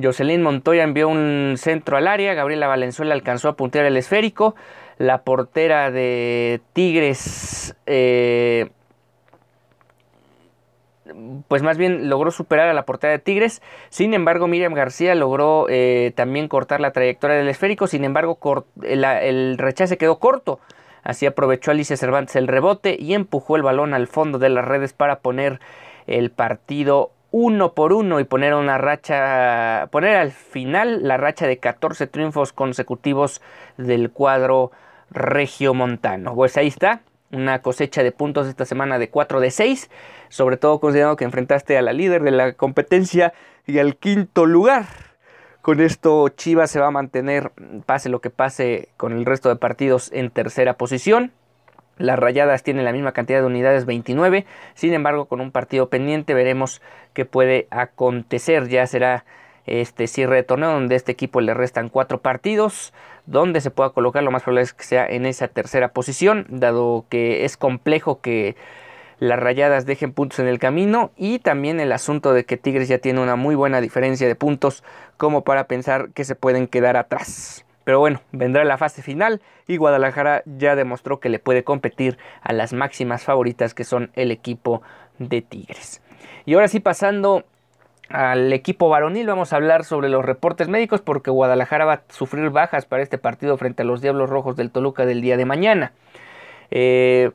Jocelyn 0.00 0.42
Montoya 0.42 0.84
envió 0.84 1.08
un 1.08 1.54
centro 1.56 1.96
al 1.96 2.06
área, 2.06 2.34
Gabriela 2.34 2.68
Valenzuela 2.68 3.14
alcanzó 3.14 3.48
a 3.48 3.56
puntear 3.56 3.84
el 3.84 3.96
esférico, 3.96 4.54
la 4.96 5.22
portera 5.22 5.90
de 5.90 6.60
Tigres 6.72 7.74
eh, 7.86 8.70
pues 11.48 11.62
más 11.62 11.78
bien 11.78 12.08
logró 12.08 12.30
superar 12.30 12.68
a 12.68 12.74
la 12.74 12.84
portera 12.84 13.12
de 13.12 13.18
Tigres. 13.18 13.62
Sin 13.88 14.14
embargo, 14.14 14.46
Miriam 14.46 14.74
García 14.74 15.14
logró 15.14 15.66
eh, 15.68 16.12
también 16.14 16.48
cortar 16.48 16.80
la 16.80 16.92
trayectoria 16.92 17.36
del 17.36 17.48
esférico. 17.48 17.86
Sin 17.86 18.04
embargo, 18.04 18.38
el, 18.82 19.04
el 19.04 19.58
rechace 19.58 19.96
quedó 19.96 20.18
corto. 20.18 20.60
Así 21.08 21.24
aprovechó 21.24 21.70
Alicia 21.70 21.96
Cervantes 21.96 22.36
el 22.36 22.48
rebote 22.48 22.94
y 23.00 23.14
empujó 23.14 23.56
el 23.56 23.62
balón 23.62 23.94
al 23.94 24.08
fondo 24.08 24.38
de 24.38 24.50
las 24.50 24.62
redes 24.62 24.92
para 24.92 25.20
poner 25.20 25.58
el 26.06 26.30
partido 26.30 27.12
uno 27.30 27.72
por 27.72 27.94
uno 27.94 28.20
y 28.20 28.24
poner 28.24 28.52
una 28.52 28.76
racha, 28.76 29.88
poner 29.90 30.16
al 30.16 30.32
final 30.32 31.08
la 31.08 31.16
racha 31.16 31.46
de 31.46 31.56
14 31.56 32.08
triunfos 32.08 32.52
consecutivos 32.52 33.40
del 33.78 34.10
cuadro 34.10 34.70
regiomontano. 35.10 36.34
Pues 36.34 36.58
ahí 36.58 36.66
está, 36.66 37.00
una 37.32 37.62
cosecha 37.62 38.02
de 38.02 38.12
puntos 38.12 38.46
esta 38.46 38.66
semana 38.66 38.98
de 38.98 39.08
4 39.08 39.40
de 39.40 39.50
6, 39.50 39.90
sobre 40.28 40.58
todo 40.58 40.78
considerando 40.78 41.16
que 41.16 41.24
enfrentaste 41.24 41.78
a 41.78 41.82
la 41.82 41.94
líder 41.94 42.22
de 42.22 42.32
la 42.32 42.52
competencia 42.52 43.32
y 43.66 43.78
al 43.78 43.96
quinto 43.96 44.44
lugar. 44.44 45.07
Con 45.68 45.82
esto 45.82 46.30
Chivas 46.30 46.70
se 46.70 46.80
va 46.80 46.86
a 46.86 46.90
mantener, 46.90 47.52
pase 47.84 48.08
lo 48.08 48.22
que 48.22 48.30
pase, 48.30 48.88
con 48.96 49.12
el 49.12 49.26
resto 49.26 49.50
de 49.50 49.56
partidos 49.56 50.10
en 50.14 50.30
tercera 50.30 50.78
posición. 50.78 51.30
Las 51.98 52.18
Rayadas 52.18 52.62
tienen 52.62 52.86
la 52.86 52.92
misma 52.94 53.12
cantidad 53.12 53.40
de 53.40 53.46
unidades, 53.46 53.84
29. 53.84 54.46
Sin 54.72 54.94
embargo, 54.94 55.26
con 55.26 55.42
un 55.42 55.50
partido 55.50 55.90
pendiente 55.90 56.32
veremos 56.32 56.80
qué 57.12 57.26
puede 57.26 57.66
acontecer. 57.68 58.68
Ya 58.68 58.86
será 58.86 59.26
este 59.66 60.06
cierre 60.06 60.36
de 60.36 60.42
torneo 60.42 60.70
donde 60.70 60.94
a 60.94 60.96
este 60.96 61.12
equipo 61.12 61.42
le 61.42 61.52
restan 61.52 61.90
cuatro 61.90 62.22
partidos 62.22 62.94
donde 63.26 63.60
se 63.60 63.70
pueda 63.70 63.90
colocar 63.90 64.22
lo 64.22 64.30
más 64.30 64.44
probable 64.44 64.62
es 64.62 64.72
que 64.72 64.84
sea 64.84 65.06
en 65.06 65.26
esa 65.26 65.48
tercera 65.48 65.88
posición 65.88 66.46
dado 66.48 67.04
que 67.10 67.44
es 67.44 67.58
complejo 67.58 68.22
que 68.22 68.56
las 69.20 69.38
rayadas 69.38 69.86
dejen 69.86 70.12
puntos 70.12 70.38
en 70.38 70.46
el 70.46 70.58
camino 70.58 71.10
y 71.16 71.38
también 71.38 71.80
el 71.80 71.92
asunto 71.92 72.32
de 72.32 72.44
que 72.44 72.56
Tigres 72.56 72.88
ya 72.88 72.98
tiene 72.98 73.20
una 73.20 73.36
muy 73.36 73.54
buena 73.54 73.80
diferencia 73.80 74.26
de 74.26 74.34
puntos 74.34 74.84
como 75.16 75.42
para 75.42 75.64
pensar 75.64 76.10
que 76.14 76.24
se 76.24 76.34
pueden 76.34 76.68
quedar 76.68 76.96
atrás. 76.96 77.64
Pero 77.84 78.00
bueno, 78.00 78.20
vendrá 78.32 78.64
la 78.64 78.76
fase 78.76 79.02
final 79.02 79.40
y 79.66 79.76
Guadalajara 79.76 80.42
ya 80.44 80.76
demostró 80.76 81.20
que 81.20 81.30
le 81.30 81.38
puede 81.38 81.64
competir 81.64 82.18
a 82.42 82.52
las 82.52 82.72
máximas 82.72 83.24
favoritas 83.24 83.74
que 83.74 83.84
son 83.84 84.10
el 84.14 84.30
equipo 84.30 84.82
de 85.18 85.42
Tigres. 85.42 86.02
Y 86.44 86.54
ahora 86.54 86.68
sí 86.68 86.80
pasando 86.80 87.44
al 88.08 88.52
equipo 88.52 88.88
varonil. 88.88 89.26
Vamos 89.26 89.52
a 89.52 89.56
hablar 89.56 89.84
sobre 89.84 90.08
los 90.08 90.24
reportes 90.24 90.68
médicos 90.68 91.00
porque 91.00 91.30
Guadalajara 91.30 91.84
va 91.84 91.92
a 91.94 92.02
sufrir 92.08 92.50
bajas 92.50 92.86
para 92.86 93.02
este 93.02 93.18
partido 93.18 93.56
frente 93.56 93.82
a 93.82 93.84
los 93.84 94.00
Diablos 94.00 94.30
Rojos 94.30 94.56
del 94.56 94.70
Toluca 94.70 95.06
del 95.06 95.20
día 95.20 95.36
de 95.36 95.44
mañana. 95.44 95.92
Eh, 96.70 97.30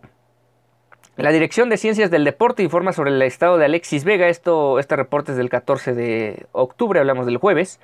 la 1.15 1.31
Dirección 1.31 1.69
de 1.69 1.77
Ciencias 1.77 2.09
del 2.09 2.23
Deporte 2.23 2.63
informa 2.63 2.91
sobre 2.91 3.11
el 3.11 3.21
estado 3.21 3.57
de 3.57 3.65
Alexis 3.65 4.03
Vega. 4.03 4.27
Este 4.27 4.95
reporte 4.95 5.31
es 5.31 5.37
del 5.37 5.49
14 5.49 5.93
de 5.93 6.45
octubre, 6.51 6.99
hablamos 6.99 7.25
del 7.25 7.37
jueves. 7.37 7.79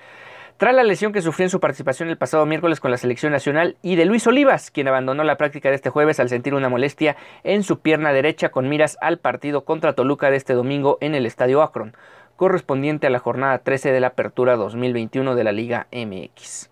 Tras 0.57 0.75
la 0.75 0.83
lesión 0.83 1.13
que 1.13 1.21
sufrió 1.21 1.45
en 1.45 1.49
su 1.49 1.59
participación 1.59 2.09
el 2.09 2.17
pasado 2.17 2.45
miércoles 2.45 2.79
con 2.79 2.91
la 2.91 2.97
selección 2.97 3.31
nacional 3.31 3.77
y 3.81 3.95
de 3.95 4.05
Luis 4.05 4.27
Olivas, 4.27 4.71
quien 4.71 4.89
abandonó 4.89 5.23
la 5.23 5.37
práctica 5.37 5.69
de 5.69 5.75
este 5.75 5.89
jueves 5.89 6.19
al 6.19 6.27
sentir 6.27 6.53
una 6.53 6.67
molestia 6.67 7.15
en 7.43 7.63
su 7.63 7.79
pierna 7.79 8.11
derecha 8.11 8.49
con 8.49 8.67
miras 8.67 8.97
al 8.99 9.19
partido 9.19 9.63
contra 9.63 9.93
Toluca 9.93 10.31
de 10.31 10.37
este 10.37 10.53
domingo 10.53 10.97
en 10.99 11.15
el 11.15 11.25
Estadio 11.25 11.61
Akron 11.61 11.95
correspondiente 12.39 13.05
a 13.05 13.09
la 13.09 13.19
jornada 13.19 13.57
13 13.59 13.91
de 13.91 13.99
la 13.99 14.07
Apertura 14.07 14.55
2021 14.55 15.35
de 15.35 15.43
la 15.43 15.51
Liga 15.51 15.87
MX. 15.91 16.69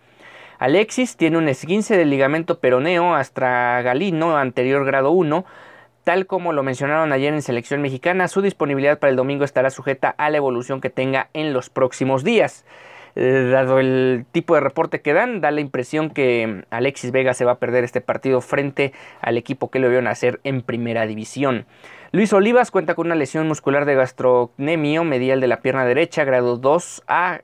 Alexis 0.60 1.18
tiene 1.18 1.38
un 1.38 1.50
esguince 1.50 1.98
del 1.98 2.10
ligamento 2.10 2.60
peroneo 2.60 3.16
astragalino 3.16 4.38
anterior 4.38 4.86
grado 4.86 5.12
1, 5.12 5.46
tal 6.08 6.26
como 6.26 6.54
lo 6.54 6.64
mencionaron 6.64 7.12
ayer 7.12 7.34
en 7.34 7.42
selección 7.42 7.82
mexicana, 7.82 8.30
su 8.30 8.42
disponibilidad 8.42 8.98
para 8.98 9.12
el 9.12 9.18
domingo 9.18 9.44
estará 9.44 9.70
sujeta 9.70 10.08
a 10.18 10.30
la 10.30 10.38
evolución 10.38 10.80
que 10.80 10.90
tenga 10.90 11.28
en 11.34 11.52
los 11.52 11.70
próximos 11.70 12.24
días. 12.24 12.64
Eh, 13.18 13.50
dado 13.52 13.78
el 13.78 14.26
tipo 14.32 14.56
de 14.56 14.62
reporte 14.62 15.02
que 15.02 15.12
dan, 15.12 15.42
da 15.42 15.52
la 15.52 15.60
impresión 15.60 16.10
que 16.10 16.64
Alexis 16.70 17.12
Vega 17.12 17.34
se 17.34 17.44
va 17.44 17.52
a 17.52 17.60
perder 17.60 17.84
este 17.84 18.00
partido 18.00 18.40
frente 18.40 18.94
al 19.20 19.38
equipo 19.38 19.70
que 19.70 19.80
lo 19.80 19.90
vio 19.90 20.02
nacer 20.02 20.40
en 20.46 20.62
primera 20.62 21.06
división. 21.08 21.66
Luis 22.14 22.32
Olivas 22.32 22.72
cuenta 22.72 22.96
con 22.96 23.08
una 23.08 23.16
lesión 23.16 23.46
muscular 23.46 23.84
de 23.84 23.96
gastrocnemio 23.96 25.04
medial 25.04 25.42
de 25.42 25.48
la 25.48 25.60
pierna 25.60 25.84
derecha, 25.84 26.24
grado 26.24 26.62
2A, 26.62 27.42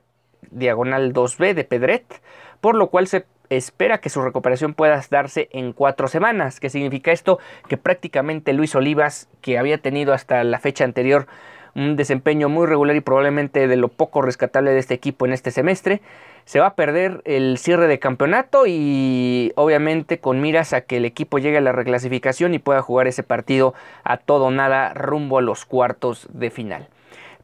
diagonal 0.50 1.12
2B 1.12 1.52
de 1.52 1.64
Pedret, 1.64 2.22
por 2.62 2.76
lo 2.76 2.88
cual 2.88 3.08
se 3.08 3.26
espera 3.50 3.98
que 3.98 4.08
su 4.08 4.22
recuperación 4.22 4.74
pueda 4.74 5.00
darse 5.10 5.48
en 5.52 5.72
cuatro 5.72 6.08
semanas. 6.08 6.60
¿Qué 6.60 6.70
significa 6.70 7.12
esto? 7.12 7.38
Que 7.68 7.76
prácticamente 7.76 8.52
Luis 8.52 8.74
Olivas, 8.74 9.28
que 9.40 9.58
había 9.58 9.78
tenido 9.78 10.12
hasta 10.12 10.44
la 10.44 10.58
fecha 10.58 10.84
anterior 10.84 11.26
un 11.74 11.96
desempeño 11.96 12.48
muy 12.48 12.66
regular 12.66 12.94
y 12.96 13.00
probablemente 13.00 13.66
de 13.66 13.76
lo 13.76 13.88
poco 13.88 14.22
rescatable 14.22 14.70
de 14.70 14.78
este 14.78 14.94
equipo 14.94 15.26
en 15.26 15.32
este 15.32 15.50
semestre, 15.50 16.00
se 16.44 16.60
va 16.60 16.66
a 16.66 16.74
perder 16.74 17.22
el 17.24 17.58
cierre 17.58 17.88
de 17.88 17.98
campeonato 17.98 18.64
y 18.66 19.52
obviamente 19.56 20.18
con 20.18 20.40
miras 20.40 20.72
a 20.72 20.82
que 20.82 20.98
el 20.98 21.04
equipo 21.04 21.38
llegue 21.38 21.58
a 21.58 21.62
la 21.62 21.72
reclasificación 21.72 22.54
y 22.54 22.58
pueda 22.58 22.82
jugar 22.82 23.06
ese 23.06 23.22
partido 23.22 23.74
a 24.04 24.18
todo 24.18 24.50
nada 24.50 24.92
rumbo 24.94 25.38
a 25.38 25.42
los 25.42 25.64
cuartos 25.64 26.28
de 26.32 26.50
final. 26.50 26.88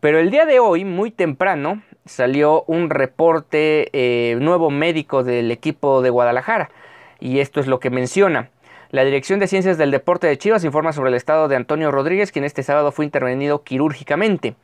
Pero 0.01 0.19
el 0.19 0.31
día 0.31 0.47
de 0.47 0.61
hoy, 0.61 0.85
muy 0.85 1.11
temprano, 1.11 1.83
salió 2.11 2.64
un 2.66 2.90
reporte 2.90 3.88
eh, 3.92 4.37
nuevo 4.40 4.70
médico 4.70 5.23
del 5.23 5.51
equipo 5.51 6.03
de 6.03 6.11
Guadalajara 6.11 6.70
y 7.20 7.38
esto 7.38 7.61
es 7.61 7.66
lo 7.66 7.79
que 7.81 7.90
menciona. 7.90 8.51
La 8.90 9.05
Dirección 9.05 9.38
de 9.38 9.46
Ciencias 9.46 9.79
del 9.79 9.92
Deporte 9.92 10.27
de 10.27 10.37
Chivas 10.37 10.64
informa 10.64 10.92
sobre 10.92 11.11
el 11.11 11.14
estado 11.14 11.46
de 11.46 11.55
Antonio 11.55 11.92
Rodríguez, 11.92 12.33
quien 12.33 12.44
este 12.44 12.64
sábado 12.64 12.90
fue 12.90 13.05
intervenido 13.05 13.62
quirúrgicamente. 13.62 14.57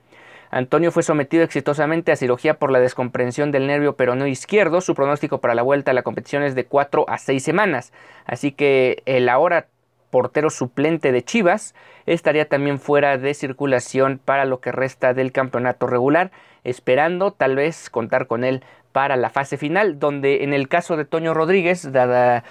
Antonio 0.50 0.90
fue 0.90 1.04
sometido 1.04 1.44
exitosamente 1.44 2.10
a 2.10 2.16
cirugía 2.16 2.54
por 2.54 2.72
la 2.72 2.80
descomprensión 2.80 3.52
del 3.52 3.68
nervio 3.68 3.94
peroneo 3.94 4.26
izquierdo. 4.26 4.80
Su 4.80 4.94
pronóstico 4.94 5.40
para 5.40 5.54
la 5.54 5.62
vuelta 5.62 5.92
a 5.92 5.94
la 5.94 6.02
competición 6.02 6.42
es 6.42 6.56
de 6.56 6.64
4 6.64 7.04
a 7.08 7.18
6 7.18 7.42
semanas. 7.42 7.92
Así 8.24 8.52
que 8.52 9.02
el 9.06 9.28
ahora 9.28 9.68
portero 10.10 10.50
suplente 10.50 11.12
de 11.12 11.22
Chivas 11.22 11.74
estaría 12.06 12.48
también 12.48 12.78
fuera 12.78 13.18
de 13.18 13.34
circulación 13.34 14.20
para 14.24 14.44
lo 14.44 14.60
que 14.60 14.72
resta 14.72 15.14
del 15.14 15.32
campeonato 15.32 15.86
regular, 15.86 16.30
esperando 16.66 17.30
tal 17.30 17.56
vez 17.56 17.88
contar 17.90 18.26
con 18.26 18.44
él 18.44 18.62
para 18.92 19.16
la 19.16 19.30
fase 19.30 19.56
final, 19.56 19.98
donde 19.98 20.42
en 20.44 20.52
el 20.52 20.68
caso 20.68 20.96
de 20.96 21.04
Toño 21.04 21.32
Rodríguez, 21.32 21.92
dada 21.92 22.44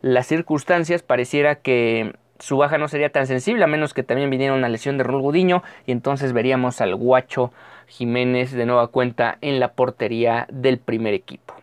las 0.00 0.26
circunstancias, 0.26 1.02
pareciera 1.02 1.56
que 1.56 2.12
su 2.38 2.56
baja 2.56 2.76
no 2.76 2.88
sería 2.88 3.10
tan 3.10 3.26
sensible, 3.26 3.62
a 3.64 3.68
menos 3.68 3.94
que 3.94 4.02
también 4.02 4.28
viniera 4.28 4.52
una 4.52 4.68
lesión 4.68 4.98
de 4.98 5.04
Raúl 5.04 5.22
Gudiño, 5.22 5.62
y 5.86 5.92
entonces 5.92 6.32
veríamos 6.32 6.80
al 6.80 6.96
Guacho 6.96 7.52
Jiménez 7.86 8.52
de 8.52 8.66
nueva 8.66 8.88
cuenta 8.88 9.38
en 9.40 9.60
la 9.60 9.72
portería 9.72 10.46
del 10.50 10.78
primer 10.78 11.14
equipo. 11.14 11.54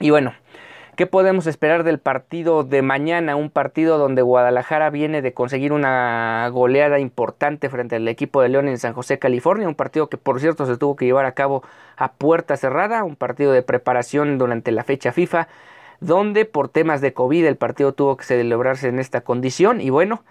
Y 0.00 0.10
bueno, 0.10 0.34
¿qué 1.00 1.06
podemos 1.06 1.46
esperar 1.46 1.82
del 1.82 1.98
partido 1.98 2.62
de 2.62 2.82
mañana? 2.82 3.34
Un 3.34 3.48
partido 3.48 3.96
donde 3.96 4.20
Guadalajara 4.20 4.90
viene 4.90 5.22
de 5.22 5.32
conseguir 5.32 5.72
una 5.72 6.46
goleada 6.52 6.98
importante 6.98 7.70
frente 7.70 7.96
al 7.96 8.06
equipo 8.06 8.42
de 8.42 8.50
León 8.50 8.68
en 8.68 8.76
San 8.76 8.92
José, 8.92 9.18
California, 9.18 9.66
un 9.66 9.74
partido 9.74 10.10
que 10.10 10.18
por 10.18 10.40
cierto 10.40 10.66
se 10.66 10.76
tuvo 10.76 10.96
que 10.96 11.06
llevar 11.06 11.24
a 11.24 11.32
cabo 11.32 11.62
a 11.96 12.12
puerta 12.12 12.54
cerrada, 12.58 13.02
un 13.02 13.16
partido 13.16 13.52
de 13.52 13.62
preparación 13.62 14.36
durante 14.36 14.72
la 14.72 14.84
fecha 14.84 15.10
FIFA 15.10 15.48
donde 16.00 16.44
por 16.44 16.68
temas 16.68 17.00
de 17.00 17.14
COVID 17.14 17.46
el 17.46 17.56
partido 17.56 17.94
tuvo 17.94 18.18
que 18.18 18.26
celebrarse 18.26 18.88
en 18.88 18.98
esta 18.98 19.22
condición. 19.22 19.80
Y 19.80 19.88
bueno, 19.88 20.22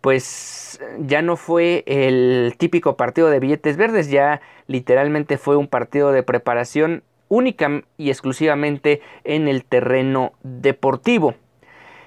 pues 0.00 0.80
ya 0.98 1.22
no 1.22 1.36
fue 1.36 1.84
el 1.86 2.56
típico 2.58 2.96
partido 2.96 3.30
de 3.30 3.38
billetes 3.38 3.76
verdes, 3.76 4.10
ya 4.10 4.40
literalmente 4.66 5.38
fue 5.38 5.54
un 5.54 5.68
partido 5.68 6.10
de 6.10 6.24
preparación 6.24 7.04
única 7.28 7.82
y 7.96 8.10
exclusivamente 8.10 9.00
en 9.24 9.48
el 9.48 9.64
terreno 9.64 10.32
deportivo. 10.42 11.34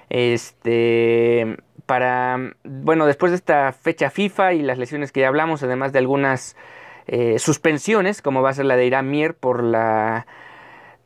Este, 0.08 1.56
para, 1.86 2.54
bueno, 2.64 3.06
después 3.06 3.32
de 3.32 3.36
esta 3.36 3.72
fecha 3.72 4.10
FIFA 4.10 4.54
y 4.54 4.62
las 4.62 4.78
lesiones 4.78 5.12
que 5.12 5.20
ya 5.20 5.28
hablamos, 5.28 5.62
además 5.62 5.92
de 5.92 5.98
algunas 5.98 6.56
eh, 7.06 7.38
suspensiones, 7.38 8.22
como 8.22 8.42
va 8.42 8.50
a 8.50 8.54
ser 8.54 8.66
la 8.66 8.76
de 8.76 8.86
Irán 8.86 9.10
Mier 9.10 9.34
por 9.34 9.62
la 9.62 10.26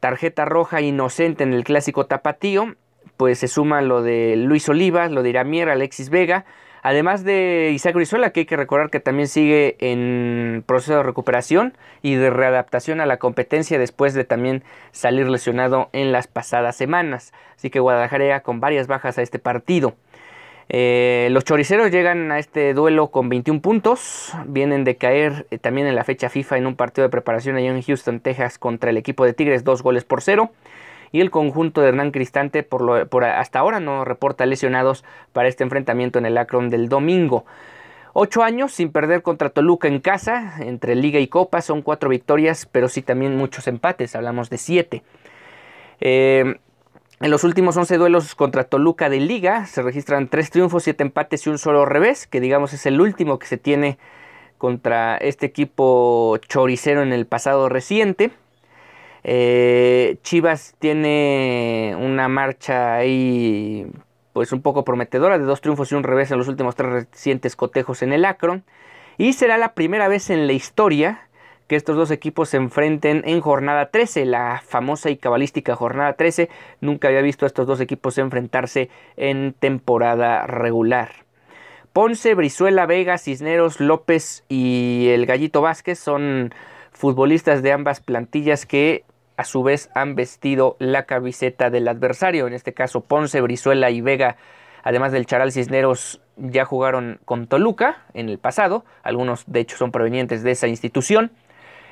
tarjeta 0.01 0.45
roja 0.45 0.81
inocente 0.83 1.45
en 1.45 1.55
el 1.55 1.65
clásico 1.65 2.07
tapatío, 2.07 2.77
pues 3.17 3.39
se 3.39 3.49
suma 3.49 3.81
lo 3.81 4.03
de 4.03 4.37
Luis 4.37 4.69
Olivas, 4.69 5.11
lo 5.11 5.23
de 5.23 5.31
Iramier, 5.31 5.71
Alexis 5.71 6.11
Vega, 6.11 6.45
Además 6.85 7.25
de 7.25 7.73
Isaac 7.75 7.95
Brizuela, 7.95 8.29
que 8.29 8.41
hay 8.41 8.47
que 8.47 8.59
recordar 8.59 8.91
que 8.91 9.01
también 9.01 9.27
sigue 9.27 9.77
en 9.81 10.63
proceso 10.67 10.99
de 10.99 11.03
recuperación 11.03 11.73
y 12.03 12.17
de 12.17 12.29
readaptación 12.29 13.01
a 13.01 13.07
la 13.07 13.17
competencia 13.17 13.79
después 13.79 14.13
de 14.13 14.25
también 14.25 14.63
salir 14.93 15.31
lesionado 15.31 15.89
en 15.95 16.13
las 16.13 16.27
pasadas 16.27 16.77
semanas. 16.77 17.33
Así 17.57 17.71
que 17.71 17.81
Guadalajara 17.81 18.41
con 18.41 18.61
varias 18.61 18.87
bajas 18.87 19.17
a 19.17 19.23
este 19.23 19.39
partido. 19.39 19.95
Eh, 20.69 21.29
los 21.31 21.45
choriceros 21.45 21.91
llegan 21.91 22.31
a 22.31 22.39
este 22.39 22.75
duelo 22.75 23.09
con 23.09 23.31
21 23.31 23.63
puntos, 23.63 24.35
vienen 24.45 24.85
de 24.85 24.97
caer 24.97 25.47
eh, 25.51 25.57
también 25.57 25.87
en 25.87 25.95
la 25.95 26.05
fecha 26.05 26.29
FIFA 26.29 26.59
en 26.59 26.67
un 26.67 26.77
partido 26.77 27.07
de 27.07 27.11
preparación 27.11 27.57
allá 27.57 27.71
en 27.71 27.81
Houston, 27.81 28.21
Texas 28.21 28.59
contra 28.59 28.91
el 28.91 28.99
equipo 28.99 29.25
de 29.25 29.33
Tigres, 29.33 29.65
dos 29.65 29.83
goles 29.83 30.05
por 30.05 30.21
cero 30.21 30.51
y 31.15 31.21
el 31.21 31.31
conjunto 31.31 31.81
de 31.81 31.91
Hernán 31.91 32.11
Cristante 32.11 32.65
por, 32.65 32.81
lo, 32.81 33.07
por 33.07 33.23
hasta 33.23 33.61
ahora 33.61 33.79
no 33.79 34.05
reporta 34.05 34.47
lesionados 34.47 35.05
para 35.33 35.47
este 35.47 35.63
enfrentamiento 35.63 36.19
en 36.19 36.27
el 36.27 36.37
Akron 36.37 36.71
del 36.71 36.89
domingo. 36.89 37.45
Ocho 38.15 38.43
años 38.43 38.73
sin 38.73 38.91
perder 38.91 39.23
contra 39.23 39.51
Toluca 39.51 39.87
en 39.87 40.01
casa, 40.01 40.55
entre 40.59 40.97
Liga 40.97 41.21
y 41.21 41.29
Copa, 41.29 41.63
son 41.63 41.83
cuatro 41.83 42.11
victorias, 42.11 42.67
pero 42.67 42.89
sí 42.89 43.01
también 43.01 43.37
muchos 43.37 43.69
empates, 43.69 44.17
hablamos 44.17 44.51
de 44.51 44.59
siete. 44.59 45.03
Eh, 46.01 46.57
en 47.21 47.31
los 47.31 47.45
últimos 47.45 47.77
11 47.77 47.97
duelos 47.97 48.35
contra 48.35 48.65
Toluca 48.65 49.09
de 49.09 49.21
Liga 49.21 49.67
se 49.67 49.83
registran 49.83 50.27
tres 50.27 50.51
triunfos, 50.51 50.83
siete 50.83 51.05
empates 51.05 51.47
y 51.47 51.51
un 51.51 51.59
solo 51.59 51.85
revés, 51.85 52.27
que 52.27 52.41
digamos 52.41 52.73
es 52.73 52.87
el 52.87 53.01
último 53.01 53.39
que 53.39 53.47
se 53.47 53.57
tiene 53.57 53.99
contra 54.59 55.17
este 55.17 55.47
equipo 55.47 56.39
choricero 56.49 57.03
en 57.03 57.13
el 57.13 57.25
pasado 57.25 57.69
reciente. 57.69 58.33
Eh, 59.25 60.19
Chivas 60.23 60.75
tiene 60.79 61.97
una 61.99 62.29
marcha 62.29 62.97
ahí 62.97 63.87
pues 64.35 64.53
un 64.53 64.61
poco 64.61 64.85
prometedora 64.85 65.39
de 65.39 65.45
dos 65.45 65.61
triunfos 65.61 65.91
y 65.91 65.95
un 65.95 66.03
revés 66.03 66.31
en 66.31 66.39
los 66.39 66.49
últimos 66.49 66.75
tres 66.75 66.91
recientes 66.91 67.57
cotejos 67.57 68.03
en 68.03 68.13
el 68.13 68.25
Akron. 68.25 68.65
Y 69.17 69.33
será 69.33 69.57
la 69.59 69.75
primera 69.75 70.09
vez 70.09 70.29
en 70.29 70.47
la 70.47 70.53
historia 70.53 71.29
que 71.69 71.77
estos 71.77 71.97
dos 71.97 72.11
equipos 72.11 72.51
se 72.51 72.59
enfrenten 72.59 73.23
en 73.25 73.41
jornada 73.41 73.91
13, 73.91 74.27
la 74.27 74.61
famosa 74.67 75.09
y 75.09 75.17
cabalística 75.17 75.75
jornada 75.77 76.15
13. 76.15 76.51
Nunca 76.81 77.09
había 77.09 77.23
visto 77.23 77.47
a 77.47 77.49
estos 77.49 77.67
dos 77.67 77.81
equipos 77.81 78.19
enfrentarse 78.19 78.91
en 79.17 79.55
temporada 79.55 80.47
regular. 80.47 81.25
Ponce, 81.93 82.35
Brizuela, 82.35 82.87
Vega, 82.87 83.19
Cisneros, 83.19 83.81
López 83.81 84.45
y 84.49 85.07
el 85.11 85.27
Gallito 85.27 85.63
Vázquez 85.63 85.99
son 85.99 86.53
futbolistas 86.91 87.63
de 87.63 87.73
ambas 87.73 88.01
plantillas 88.01 88.67
que 88.67 89.05
a 89.37 89.45
su 89.45 89.63
vez 89.63 89.91
han 89.95 90.15
vestido 90.15 90.77
la 90.79 91.05
camiseta 91.05 91.71
del 91.71 91.89
adversario, 91.89 92.47
en 92.47 92.53
este 92.53 92.73
caso 92.73 93.01
Ponce, 93.01 93.41
Brizuela 93.41 93.91
y 93.91 94.01
Vega, 94.01 94.37
además 94.83 95.13
del 95.13 95.27
Charal 95.27 95.53
Cisneros, 95.53 96.21
ya 96.37 96.65
jugaron 96.65 97.21
con 97.25 97.47
Toluca 97.47 98.03
en 98.13 98.29
el 98.29 98.39
pasado, 98.39 98.85
algunos 99.03 99.45
de 99.47 99.61
hecho 99.61 99.77
son 99.77 99.93
provenientes 99.93 100.43
de 100.43 100.51
esa 100.51 100.69
institución, 100.69 101.33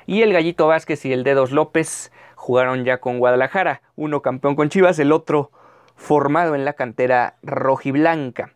y 0.07 0.22
el 0.22 0.33
Gallito 0.33 0.66
Vázquez 0.66 1.05
y 1.05 1.12
el 1.12 1.24
Dedos 1.24 1.52
López 1.52 2.12
jugaron 2.35 2.85
ya 2.85 2.98
con 2.98 3.18
Guadalajara, 3.18 3.83
uno 3.96 4.20
campeón 4.20 4.57
con 4.57 4.68
Chivas, 4.68 4.98
el 4.98 5.12
otro 5.12 5.50
formado 5.96 6.55
en 6.55 6.64
la 6.64 6.72
cantera 6.72 7.37
rojiblanca. 7.42 8.50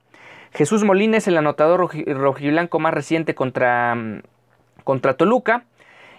Jesús 0.52 0.84
Molines, 0.84 1.28
el 1.28 1.36
anotador 1.36 1.88
rojiblanco 2.06 2.78
más 2.78 2.94
reciente 2.94 3.34
contra, 3.34 3.94
mm, 3.94 4.22
contra 4.84 5.14
Toluca, 5.14 5.64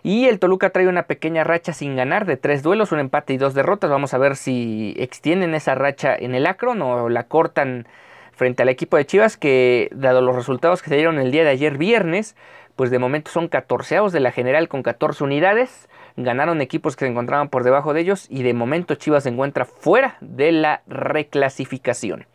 y 0.04 0.26
el 0.26 0.40
Toluca 0.40 0.70
trae 0.70 0.88
una 0.88 1.04
pequeña 1.04 1.44
racha 1.44 1.74
sin 1.74 1.96
ganar 1.96 2.26
de 2.26 2.38
tres 2.38 2.64
duelos, 2.64 2.92
un 2.92 3.00
empate 3.00 3.34
y 3.34 3.38
dos 3.38 3.54
derrotas. 3.54 3.90
Vamos 3.90 4.14
a 4.14 4.18
ver 4.18 4.36
si 4.36 4.94
extienden 4.98 5.56
esa 5.56 5.76
racha 5.76 6.16
en 6.16 6.36
el 6.36 6.48
Acron 6.48 6.82
o 6.82 7.10
la 7.10 7.24
cortan 7.24 7.88
frente 8.34 8.64
al 8.64 8.70
equipo 8.70 8.98
de 8.98 9.06
Chivas 9.06 9.36
que, 9.36 9.90
dado 9.92 10.22
los 10.22 10.36
resultados 10.36 10.82
que 10.82 10.90
se 10.90 10.96
dieron 10.96 11.20
el 11.20 11.32
día 11.32 11.44
de 11.44 11.50
ayer 11.50 11.78
viernes, 11.78 12.36
pues 12.76 12.92
de 12.92 13.00
momento 13.00 13.32
son 13.32 13.48
14 13.48 14.00
de 14.12 14.20
la 14.20 14.32
general 14.32 14.68
con 14.70 14.84
14 14.84 15.24
unidades. 15.24 15.90
Ganaron 16.16 16.62
equipos 16.62 16.96
que 16.96 17.06
se 17.06 17.12
encontraban 17.12 17.50
por 17.50 17.64
debajo 17.64 17.94
de 17.94 18.02
ellos 18.02 18.28
y 18.30 18.44
de 18.44 18.54
momento 18.54 18.96
Chivas 18.96 19.24
se 19.24 19.30
encuentra 19.30 19.66
fuera 19.66 20.18
de 20.22 20.52
la 20.52 20.82
reclasificación. 20.88 22.28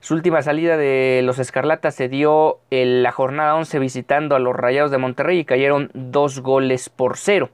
Su 0.00 0.14
última 0.14 0.40
salida 0.40 0.78
de 0.78 1.20
los 1.24 1.38
Escarlatas 1.38 1.94
se 1.94 2.08
dio 2.08 2.60
en 2.70 3.02
la 3.02 3.12
jornada 3.12 3.54
11 3.56 3.78
visitando 3.78 4.34
a 4.34 4.38
los 4.38 4.56
Rayados 4.56 4.90
de 4.90 4.96
Monterrey 4.96 5.40
y 5.40 5.44
cayeron 5.44 5.90
dos 5.92 6.40
goles 6.40 6.88
por 6.88 7.18
cero. 7.18 7.50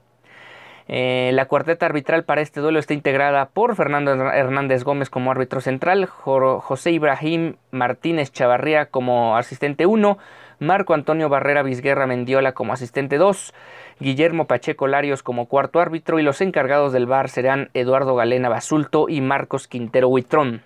Eh, 0.87 1.31
la 1.33 1.47
cuarteta 1.47 1.85
arbitral 1.85 2.23
para 2.23 2.39
este 2.39 2.61
duelo 2.61 2.79
está 2.79 2.93
integrada 2.93 3.49
por 3.49 3.75
Fernando 3.75 4.13
Hernández 4.13 4.85
Gómez 4.85 5.09
como 5.09 5.29
árbitro 5.31 5.59
central, 5.59 6.05
José 6.05 6.91
Ibrahim 6.91 7.55
Martínez 7.71 8.31
Chavarría 8.31 8.85
como 8.85 9.35
asistente 9.35 9.85
1, 9.85 10.17
Marco 10.59 10.93
Antonio 10.93 11.27
Barrera 11.27 11.63
Vizguerra 11.63 12.07
Mendiola 12.07 12.53
como 12.53 12.71
asistente 12.71 13.17
2, 13.17 13.53
Guillermo 13.99 14.47
Pacheco 14.47 14.87
Larios 14.87 15.21
como 15.21 15.47
cuarto 15.47 15.81
árbitro 15.81 16.17
y 16.17 16.23
los 16.23 16.39
encargados 16.39 16.93
del 16.93 17.07
bar 17.07 17.27
serán 17.27 17.69
Eduardo 17.73 18.15
Galena 18.15 18.47
Basulto 18.47 19.09
y 19.09 19.19
Marcos 19.19 19.67
Quintero 19.67 20.07
Huitrón. 20.07 20.61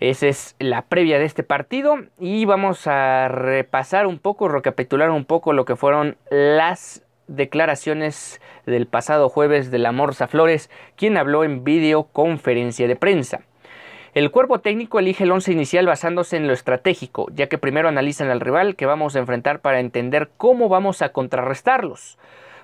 Esa 0.00 0.28
es 0.28 0.56
la 0.58 0.82
previa 0.82 1.18
de 1.18 1.26
este 1.26 1.42
partido 1.42 1.98
y 2.18 2.46
vamos 2.46 2.86
a 2.86 3.28
repasar 3.28 4.06
un 4.06 4.18
poco, 4.18 4.48
recapitular 4.48 5.10
un 5.10 5.26
poco 5.26 5.52
lo 5.52 5.66
que 5.66 5.76
fueron 5.76 6.16
las 6.30 7.02
declaraciones 7.28 8.40
del 8.64 8.86
pasado 8.86 9.28
jueves 9.28 9.70
de 9.70 9.78
la 9.78 9.92
Morsa 9.92 10.26
Flores, 10.26 10.70
quien 10.96 11.18
habló 11.18 11.44
en 11.44 11.64
videoconferencia 11.64 12.88
de 12.88 12.96
prensa. 12.96 13.42
El 14.14 14.30
cuerpo 14.30 14.60
técnico 14.60 14.98
elige 14.98 15.24
el 15.24 15.32
once 15.32 15.52
inicial 15.52 15.84
basándose 15.84 16.38
en 16.38 16.46
lo 16.46 16.54
estratégico, 16.54 17.26
ya 17.34 17.48
que 17.48 17.58
primero 17.58 17.86
analizan 17.86 18.30
al 18.30 18.40
rival 18.40 18.76
que 18.76 18.86
vamos 18.86 19.14
a 19.14 19.18
enfrentar 19.18 19.60
para 19.60 19.80
entender 19.80 20.30
cómo 20.38 20.70
vamos 20.70 21.02
a 21.02 21.10
contrarrestarlos. 21.10 22.18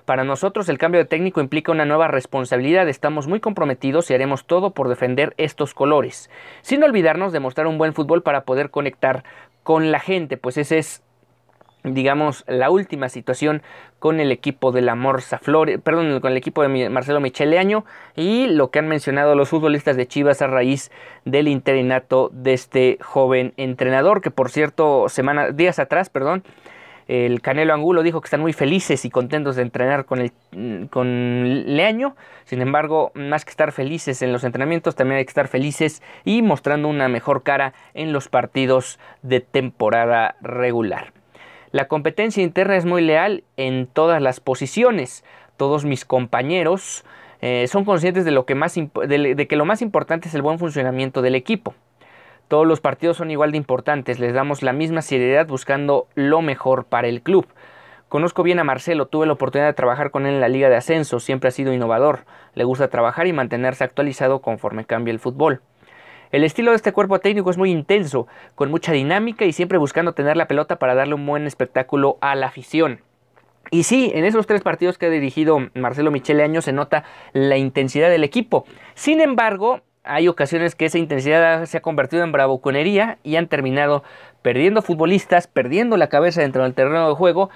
Para 0.07 0.23
nosotros 0.23 0.69
el 0.69 0.77
cambio 0.77 0.99
de 0.99 1.05
técnico 1.05 1.41
implica 1.41 1.73
una 1.73 1.83
nueva 1.83 2.07
responsabilidad, 2.07 2.87
estamos 2.87 3.27
muy 3.27 3.41
comprometidos 3.41 4.09
y 4.09 4.13
haremos 4.13 4.45
todo 4.45 4.71
por 4.71 4.87
defender 4.87 5.33
estos 5.35 5.73
colores, 5.73 6.29
sin 6.61 6.81
olvidarnos 6.81 7.33
de 7.33 7.41
mostrar 7.41 7.67
un 7.67 7.77
buen 7.77 7.93
fútbol 7.93 8.23
para 8.23 8.45
poder 8.45 8.69
conectar 8.69 9.25
con 9.63 9.91
la 9.91 9.99
gente, 9.99 10.37
pues 10.37 10.55
ese 10.55 10.77
es 10.77 11.03
digamos, 11.83 12.45
la 12.47 12.69
última 12.69 13.09
situación 13.09 13.61
con 13.99 14.21
el 14.21 14.31
equipo 14.31 14.71
de 14.71 14.81
la 14.81 14.95
Morsa 14.95 15.39
Flores, 15.39 15.81
perdón, 15.81 16.21
con 16.21 16.31
el 16.31 16.37
equipo 16.37 16.61
de 16.61 16.89
Marcelo 16.89 17.19
Micheleaño 17.19 17.83
y 18.15 18.47
lo 18.47 18.71
que 18.71 18.79
han 18.79 18.87
mencionado 18.87 19.35
los 19.35 19.49
futbolistas 19.49 19.97
de 19.97 20.07
Chivas 20.07 20.41
a 20.41 20.47
raíz 20.47 20.89
del 21.25 21.49
interinato 21.49 22.29
de 22.31 22.53
este 22.53 22.97
joven 23.01 23.53
entrenador, 23.57 24.21
que 24.21 24.31
por 24.31 24.51
cierto, 24.51 25.09
semanas, 25.09 25.57
días 25.57 25.79
atrás, 25.79 26.09
perdón, 26.09 26.43
el 27.07 27.41
Canelo 27.41 27.73
Angulo 27.73 28.03
dijo 28.03 28.19
que 28.19 28.25
están 28.25 28.41
muy 28.41 28.53
felices 28.53 29.05
y 29.05 29.09
contentos 29.09 29.55
de 29.55 29.61
entrenar 29.61 30.05
con, 30.05 30.19
el, 30.19 31.75
Leaño. 31.77 32.15
Sin 32.43 32.61
embargo, 32.61 33.11
más 33.15 33.45
que 33.45 33.51
estar 33.51 33.71
felices 33.71 34.21
en 34.21 34.33
los 34.33 34.43
entrenamientos, 34.43 34.95
también 34.95 35.19
hay 35.19 35.25
que 35.25 35.29
estar 35.29 35.47
felices 35.47 36.01
y 36.25 36.41
mostrando 36.41 36.87
una 36.89 37.07
mejor 37.07 37.43
cara 37.43 37.73
en 37.93 38.11
los 38.11 38.27
partidos 38.27 38.99
de 39.21 39.39
temporada 39.39 40.35
regular. 40.41 41.13
La 41.71 41.87
competencia 41.87 42.43
interna 42.43 42.75
es 42.75 42.85
muy 42.85 43.01
leal 43.01 43.43
en 43.55 43.87
todas 43.87 44.21
las 44.21 44.39
posiciones. 44.39 45.23
Todos 45.55 45.85
mis 45.85 46.05
compañeros 46.05 47.05
eh, 47.41 47.67
son 47.67 47.85
conscientes 47.85 48.25
de, 48.25 48.31
lo 48.31 48.45
que 48.45 48.55
más, 48.55 48.75
de 48.75 49.47
que 49.47 49.55
lo 49.55 49.65
más 49.65 49.81
importante 49.81 50.27
es 50.27 50.35
el 50.35 50.41
buen 50.41 50.59
funcionamiento 50.59 51.21
del 51.21 51.35
equipo. 51.35 51.73
Todos 52.47 52.65
los 52.65 52.79
partidos 52.79 53.17
son 53.17 53.29
igual 53.29 53.51
de 53.51 53.57
importantes, 53.57 54.19
les 54.19 54.33
damos 54.33 54.63
la 54.63 54.71
misma 54.71 55.01
seriedad 55.01 55.47
buscando 55.47 56.07
lo 56.15 56.41
mejor 56.41 56.85
para 56.85 57.09
el 57.09 57.21
club. 57.21 57.45
Conozco 58.07 58.41
bien 58.41 58.59
a 58.59 58.63
Marcelo, 58.63 59.07
tuve 59.07 59.25
la 59.25 59.33
oportunidad 59.33 59.67
de 59.67 59.73
trabajar 59.73 60.11
con 60.11 60.25
él 60.25 60.35
en 60.35 60.39
la 60.39 60.47
Liga 60.47 60.69
de 60.69 60.77
Ascenso, 60.77 61.19
siempre 61.19 61.49
ha 61.49 61.51
sido 61.51 61.73
innovador, 61.73 62.21
le 62.53 62.63
gusta 62.63 62.87
trabajar 62.87 63.27
y 63.27 63.33
mantenerse 63.33 63.83
actualizado 63.83 64.39
conforme 64.39 64.85
cambia 64.85 65.11
el 65.11 65.19
fútbol. 65.19 65.61
El 66.31 66.45
estilo 66.45 66.71
de 66.71 66.77
este 66.77 66.93
cuerpo 66.93 67.19
técnico 67.19 67.51
es 67.51 67.57
muy 67.57 67.69
intenso, 67.69 68.27
con 68.55 68.71
mucha 68.71 68.93
dinámica 68.93 69.43
y 69.43 69.51
siempre 69.51 69.77
buscando 69.77 70.13
tener 70.13 70.37
la 70.37 70.47
pelota 70.47 70.77
para 70.79 70.95
darle 70.95 71.15
un 71.15 71.25
buen 71.25 71.47
espectáculo 71.47 72.17
a 72.21 72.35
la 72.35 72.47
afición. 72.47 73.01
Y 73.71 73.83
sí, 73.83 74.11
en 74.15 74.23
esos 74.23 74.47
tres 74.47 74.61
partidos 74.61 74.97
que 74.97 75.07
ha 75.07 75.09
dirigido 75.09 75.59
Marcelo 75.73 76.11
Michele 76.11 76.43
Año 76.43 76.61
se 76.61 76.71
nota 76.71 77.03
la 77.33 77.57
intensidad 77.57 78.09
del 78.09 78.23
equipo. 78.23 78.65
Sin 78.93 79.19
embargo, 79.19 79.81
hay 80.07 80.27
ocasiones 80.27 80.75
que 80.75 80.85
esa 80.85 80.97
intensidad 80.97 81.65
se 81.65 81.77
ha 81.77 81.81
convertido 81.81 82.23
en 82.23 82.31
bravuconería 82.31 83.17
y 83.23 83.35
han 83.35 83.47
terminado 83.47 84.03
perdiendo 84.41 84.81
futbolistas, 84.81 85.47
perdiendo 85.47 85.97
la 85.97 86.09
cabeza 86.09 86.41
dentro 86.41 86.63
del 86.63 86.73
terreno 86.73 87.09
de 87.09 87.15
juego 87.15 87.49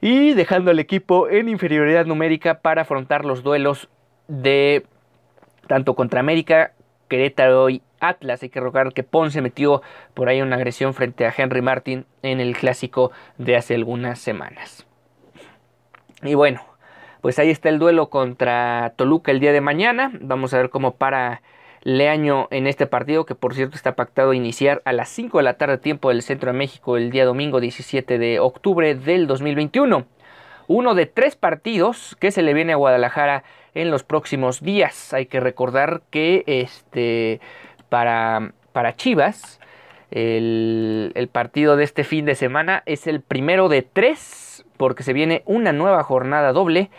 y 0.00 0.34
dejando 0.34 0.70
al 0.70 0.78
equipo 0.78 1.28
en 1.28 1.48
inferioridad 1.48 2.06
numérica 2.06 2.60
para 2.60 2.82
afrontar 2.82 3.24
los 3.24 3.42
duelos 3.42 3.88
de 4.28 4.86
tanto 5.66 5.94
contra 5.94 6.20
América, 6.20 6.72
Querétaro 7.08 7.70
y 7.70 7.82
Atlas. 8.00 8.42
Hay 8.42 8.50
que 8.50 8.60
recordar 8.60 8.92
que 8.92 9.02
Ponce 9.02 9.40
metió 9.40 9.82
por 10.12 10.28
ahí 10.28 10.42
una 10.42 10.56
agresión 10.56 10.94
frente 10.94 11.26
a 11.26 11.34
Henry 11.36 11.62
Martin 11.62 12.06
en 12.22 12.40
el 12.40 12.56
clásico 12.56 13.12
de 13.38 13.56
hace 13.56 13.74
algunas 13.74 14.18
semanas. 14.18 14.86
Y 16.22 16.34
bueno, 16.34 16.60
pues 17.20 17.38
ahí 17.38 17.50
está 17.50 17.68
el 17.68 17.78
duelo 17.78 18.10
contra 18.10 18.92
Toluca 18.96 19.30
el 19.30 19.40
día 19.40 19.52
de 19.52 19.60
mañana. 19.60 20.10
Vamos 20.20 20.52
a 20.52 20.58
ver 20.58 20.70
cómo 20.70 20.96
para 20.96 21.42
Leaño 21.84 22.48
en 22.50 22.66
este 22.66 22.86
partido, 22.86 23.26
que 23.26 23.34
por 23.34 23.54
cierto 23.54 23.76
está 23.76 23.94
pactado 23.94 24.32
iniciar 24.32 24.80
a 24.86 24.92
las 24.92 25.10
5 25.10 25.38
de 25.38 25.44
la 25.44 25.54
tarde 25.54 25.76
tiempo 25.76 26.08
del 26.08 26.22
centro 26.22 26.50
de 26.50 26.58
México 26.58 26.96
el 26.96 27.10
día 27.10 27.26
domingo 27.26 27.60
17 27.60 28.18
de 28.18 28.40
octubre 28.40 28.94
del 28.94 29.26
2021. 29.26 30.06
Uno 30.66 30.94
de 30.94 31.04
tres 31.04 31.36
partidos 31.36 32.16
que 32.18 32.30
se 32.30 32.42
le 32.42 32.54
viene 32.54 32.72
a 32.72 32.76
Guadalajara 32.76 33.44
en 33.74 33.90
los 33.90 34.02
próximos 34.02 34.62
días. 34.62 35.12
Hay 35.12 35.26
que 35.26 35.40
recordar 35.40 36.00
que 36.10 36.42
este, 36.46 37.40
para, 37.90 38.52
para 38.72 38.96
Chivas 38.96 39.60
el, 40.10 41.12
el 41.14 41.28
partido 41.28 41.76
de 41.76 41.84
este 41.84 42.02
fin 42.02 42.24
de 42.24 42.34
semana 42.34 42.82
es 42.86 43.06
el 43.06 43.20
primero 43.20 43.68
de 43.68 43.82
tres 43.82 44.64
porque 44.78 45.02
se 45.02 45.12
viene 45.12 45.42
una 45.44 45.72
nueva 45.72 46.02
jornada 46.02 46.52
doble 46.52 46.90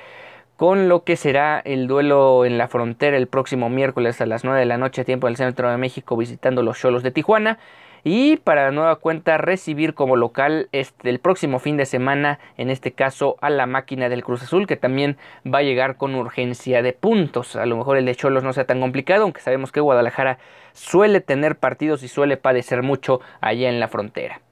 con 0.56 0.88
lo 0.88 1.04
que 1.04 1.18
será 1.18 1.60
el 1.60 1.88
duelo 1.88 2.46
en 2.46 2.58
la 2.58 2.68
frontera 2.68 3.18
el 3.18 3.28
próximo 3.28 3.70
miércoles 3.70 4.22
a 4.22 4.26
las 4.26 4.44
9 4.44 4.60
de 4.60 4.66
la 4.66 4.78
noche, 4.78 5.04
tiempo 5.04 5.28
del 5.28 5.36
centro 5.36 5.70
de 5.70 5.78
México, 5.78 6.16
visitando 6.16 6.64
los 6.64 6.80
Cholos 6.80 7.04
de 7.04 7.12
Tijuana. 7.12 7.60
Y 8.08 8.38
para 8.38 8.72
nueva 8.72 8.98
cuenta 8.98 9.38
recibir 9.38 9.96
como 9.96 10.16
local 10.16 10.70
este, 10.72 11.10
el 11.10 11.20
próximo 11.20 11.58
fin 11.58 11.76
de 11.76 11.88
semana, 11.88 12.40
en 12.56 12.70
este 12.70 12.92
caso 12.92 13.36
a 13.42 13.50
la 13.50 13.66
máquina 13.66 14.10
del 14.10 14.24
Cruz 14.24 14.44
Azul, 14.44 14.68
que 14.68 14.78
también 14.78 15.18
va 15.44 15.58
a 15.60 15.64
llegar 15.64 15.98
con 15.98 16.14
urgencia 16.14 16.84
de 16.84 16.94
puntos. 16.94 17.56
A 17.56 17.66
lo 17.66 17.76
mejor 17.78 17.98
el 17.98 18.06
de 18.06 18.16
Cholos 18.16 18.44
no 18.44 18.54
sea 18.54 18.66
tan 18.66 18.80
complicado, 18.80 19.24
aunque 19.24 19.42
sabemos 19.42 19.72
que 19.72 19.80
Guadalajara 19.82 20.38
suele 20.72 21.20
tener 21.20 21.58
partidos 21.58 22.04
y 22.04 22.08
suele 22.08 22.38
padecer 22.38 22.84
mucho 22.84 23.22
allá 23.42 23.70
en 23.70 23.80
la 23.80 23.88
frontera. 23.88 24.45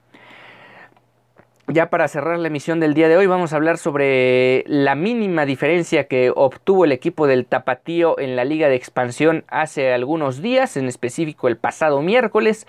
Ya 1.68 1.88
para 1.88 2.08
cerrar 2.08 2.38
la 2.38 2.48
emisión 2.48 2.78
del 2.78 2.92
día 2.92 3.08
de 3.08 3.16
hoy 3.16 3.26
vamos 3.26 3.52
a 3.52 3.56
hablar 3.56 3.78
sobre 3.78 4.64
la 4.66 4.94
mínima 4.94 5.46
diferencia 5.46 6.04
que 6.04 6.30
obtuvo 6.34 6.84
el 6.84 6.92
equipo 6.92 7.26
del 7.26 7.46
Tapatío 7.46 8.18
en 8.18 8.36
la 8.36 8.44
Liga 8.44 8.68
de 8.68 8.74
Expansión 8.74 9.44
hace 9.48 9.94
algunos 9.94 10.42
días, 10.42 10.76
en 10.76 10.88
específico 10.88 11.48
el 11.48 11.56
pasado 11.56 12.02
miércoles 12.02 12.66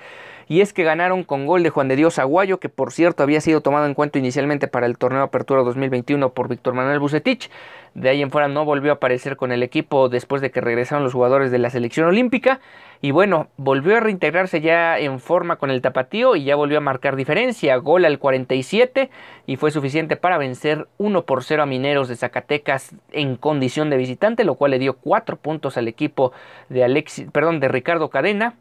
y 0.47 0.61
es 0.61 0.73
que 0.73 0.83
ganaron 0.83 1.23
con 1.23 1.45
gol 1.45 1.63
de 1.63 1.69
Juan 1.69 1.87
de 1.87 1.95
Dios 1.95 2.19
Aguayo, 2.19 2.59
que 2.59 2.69
por 2.69 2.91
cierto 2.91 3.23
había 3.23 3.41
sido 3.41 3.61
tomado 3.61 3.85
en 3.85 3.93
cuenta 3.93 4.19
inicialmente 4.19 4.67
para 4.67 4.85
el 4.85 4.97
torneo 4.97 5.23
Apertura 5.23 5.63
2021 5.63 6.29
por 6.29 6.47
Víctor 6.47 6.73
Manuel 6.73 6.99
Bucetich. 6.99 7.49
De 7.95 8.09
ahí 8.09 8.21
en 8.21 8.29
fuera 8.29 8.49
no 8.49 8.65
volvió 8.65 8.91
a 8.91 8.95
aparecer 8.95 9.37
con 9.37 9.53
el 9.53 9.63
equipo 9.63 10.09
después 10.09 10.41
de 10.41 10.51
que 10.51 10.59
regresaron 10.59 11.05
los 11.05 11.13
jugadores 11.13 11.49
de 11.49 11.59
la 11.59 11.69
selección 11.69 12.07
olímpica. 12.07 12.59
Y 13.01 13.11
bueno, 13.11 13.47
volvió 13.55 13.95
a 13.95 14.01
reintegrarse 14.01 14.59
ya 14.59 14.99
en 14.99 15.19
forma 15.19 15.55
con 15.55 15.71
el 15.71 15.81
tapatío 15.81 16.35
y 16.35 16.43
ya 16.43 16.57
volvió 16.57 16.77
a 16.77 16.81
marcar 16.81 17.15
diferencia. 17.15 17.77
Gol 17.77 18.03
al 18.03 18.19
47 18.19 19.09
y 19.45 19.55
fue 19.55 19.71
suficiente 19.71 20.17
para 20.17 20.37
vencer 20.37 20.87
1 20.97 21.25
por 21.25 21.43
0 21.43 21.63
a 21.63 21.65
Mineros 21.65 22.09
de 22.09 22.17
Zacatecas 22.17 22.93
en 23.13 23.37
condición 23.37 23.89
de 23.89 23.97
visitante, 23.97 24.43
lo 24.43 24.55
cual 24.55 24.71
le 24.71 24.79
dio 24.79 24.97
4 24.97 25.37
puntos 25.37 25.77
al 25.77 25.87
equipo 25.87 26.33
de, 26.67 26.83
Alexis, 26.83 27.27
perdón, 27.31 27.61
de 27.61 27.69
Ricardo 27.69 28.09
Cadena 28.09 28.55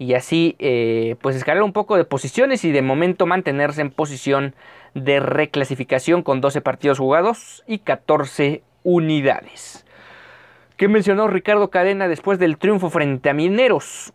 y 0.00 0.14
así 0.14 0.56
eh, 0.58 1.16
pues 1.20 1.36
escalar 1.36 1.62
un 1.62 1.74
poco 1.74 1.98
de 1.98 2.04
posiciones 2.04 2.64
y 2.64 2.72
de 2.72 2.80
momento 2.80 3.26
mantenerse 3.26 3.82
en 3.82 3.90
posición 3.90 4.54
de 4.94 5.20
reclasificación 5.20 6.22
con 6.22 6.40
12 6.40 6.62
partidos 6.62 6.98
jugados 6.98 7.62
y 7.66 7.80
14 7.80 8.62
unidades. 8.82 9.84
¿Qué 10.78 10.88
mencionó 10.88 11.28
Ricardo 11.28 11.68
Cadena 11.68 12.08
después 12.08 12.38
del 12.38 12.56
triunfo 12.56 12.88
frente 12.88 13.28
a 13.28 13.34
Mineros? 13.34 14.14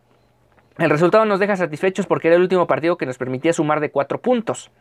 El 0.80 0.90
resultado 0.90 1.24
nos 1.26 1.40
deja 1.40 1.56
satisfechos 1.56 2.08
porque 2.08 2.30
era 2.30 2.38
el 2.38 2.42
último 2.42 2.66
partido 2.66 2.98
que 2.98 3.06
nos 3.06 3.20
permitía 3.20 3.54
sumar 3.54 3.80
de 3.80 3.92
4 3.92 4.20
puntos, 4.22 4.72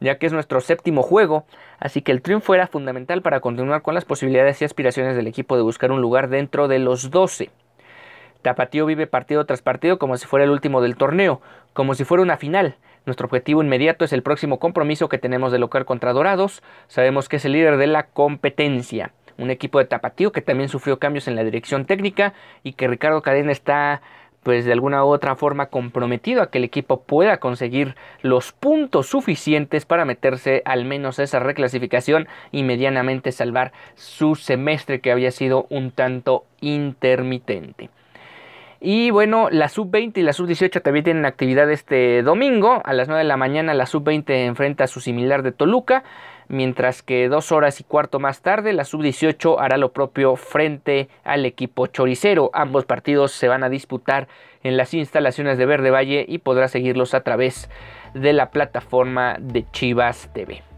ya 0.00 0.16
que 0.16 0.24
es 0.24 0.32
nuestro 0.32 0.62
séptimo 0.62 1.02
juego, 1.02 1.44
así 1.78 2.00
que 2.00 2.12
el 2.12 2.22
triunfo 2.22 2.54
era 2.54 2.66
fundamental 2.66 3.20
para 3.20 3.40
continuar 3.40 3.82
con 3.82 3.92
las 3.92 4.06
posibilidades 4.06 4.62
y 4.62 4.64
aspiraciones 4.64 5.16
del 5.16 5.26
equipo 5.26 5.54
de 5.54 5.62
buscar 5.62 5.92
un 5.92 6.00
lugar 6.00 6.30
dentro 6.30 6.66
de 6.66 6.78
los 6.78 7.10
12. 7.10 7.50
Tapatío 8.46 8.86
vive 8.86 9.08
partido 9.08 9.44
tras 9.44 9.60
partido 9.60 9.98
como 9.98 10.16
si 10.16 10.24
fuera 10.24 10.44
el 10.44 10.52
último 10.52 10.80
del 10.80 10.94
torneo, 10.94 11.40
como 11.72 11.96
si 11.96 12.04
fuera 12.04 12.22
una 12.22 12.36
final. 12.36 12.76
Nuestro 13.04 13.26
objetivo 13.26 13.60
inmediato 13.60 14.04
es 14.04 14.12
el 14.12 14.22
próximo 14.22 14.60
compromiso 14.60 15.08
que 15.08 15.18
tenemos 15.18 15.50
de 15.50 15.58
local 15.58 15.84
contra 15.84 16.12
Dorados. 16.12 16.62
Sabemos 16.86 17.28
que 17.28 17.38
es 17.38 17.44
el 17.44 17.54
líder 17.54 17.76
de 17.76 17.88
la 17.88 18.06
competencia. 18.06 19.10
Un 19.36 19.50
equipo 19.50 19.80
de 19.80 19.86
Tapatío 19.86 20.30
que 20.30 20.42
también 20.42 20.68
sufrió 20.68 21.00
cambios 21.00 21.26
en 21.26 21.34
la 21.34 21.42
dirección 21.42 21.86
técnica 21.86 22.34
y 22.62 22.74
que 22.74 22.86
Ricardo 22.86 23.20
Cadena 23.20 23.50
está 23.50 24.00
pues 24.44 24.64
de 24.64 24.72
alguna 24.72 25.04
u 25.04 25.08
otra 25.08 25.34
forma 25.34 25.66
comprometido 25.66 26.40
a 26.40 26.48
que 26.52 26.58
el 26.58 26.64
equipo 26.64 27.02
pueda 27.02 27.40
conseguir 27.40 27.96
los 28.22 28.52
puntos 28.52 29.08
suficientes 29.08 29.86
para 29.86 30.04
meterse 30.04 30.62
al 30.64 30.84
menos 30.84 31.18
a 31.18 31.24
esa 31.24 31.40
reclasificación 31.40 32.28
y 32.52 32.62
medianamente 32.62 33.32
salvar 33.32 33.72
su 33.96 34.36
semestre 34.36 35.00
que 35.00 35.10
había 35.10 35.32
sido 35.32 35.66
un 35.68 35.90
tanto 35.90 36.44
intermitente. 36.60 37.90
Y 38.80 39.10
bueno, 39.10 39.48
la 39.50 39.68
sub-20 39.68 40.18
y 40.18 40.22
la 40.22 40.32
sub-18 40.32 40.82
también 40.82 41.04
tienen 41.04 41.24
actividad 41.24 41.70
este 41.70 42.22
domingo. 42.22 42.82
A 42.84 42.92
las 42.92 43.08
9 43.08 43.22
de 43.22 43.28
la 43.28 43.36
mañana 43.36 43.74
la 43.74 43.86
sub-20 43.86 44.46
enfrenta 44.46 44.84
a 44.84 44.86
su 44.86 45.00
similar 45.00 45.42
de 45.42 45.52
Toluca, 45.52 46.04
mientras 46.48 47.02
que 47.02 47.28
dos 47.28 47.52
horas 47.52 47.80
y 47.80 47.84
cuarto 47.84 48.20
más 48.20 48.42
tarde 48.42 48.72
la 48.72 48.84
sub-18 48.84 49.56
hará 49.58 49.78
lo 49.78 49.92
propio 49.92 50.36
frente 50.36 51.08
al 51.24 51.46
equipo 51.46 51.86
choricero. 51.86 52.50
Ambos 52.52 52.84
partidos 52.84 53.32
se 53.32 53.48
van 53.48 53.64
a 53.64 53.68
disputar 53.68 54.28
en 54.62 54.76
las 54.76 54.92
instalaciones 54.94 55.58
de 55.58 55.66
Verde 55.66 55.90
Valle 55.90 56.26
y 56.28 56.38
podrá 56.38 56.68
seguirlos 56.68 57.14
a 57.14 57.22
través 57.22 57.70
de 58.14 58.32
la 58.32 58.50
plataforma 58.50 59.36
de 59.40 59.64
Chivas 59.70 60.30
TV. 60.34 60.75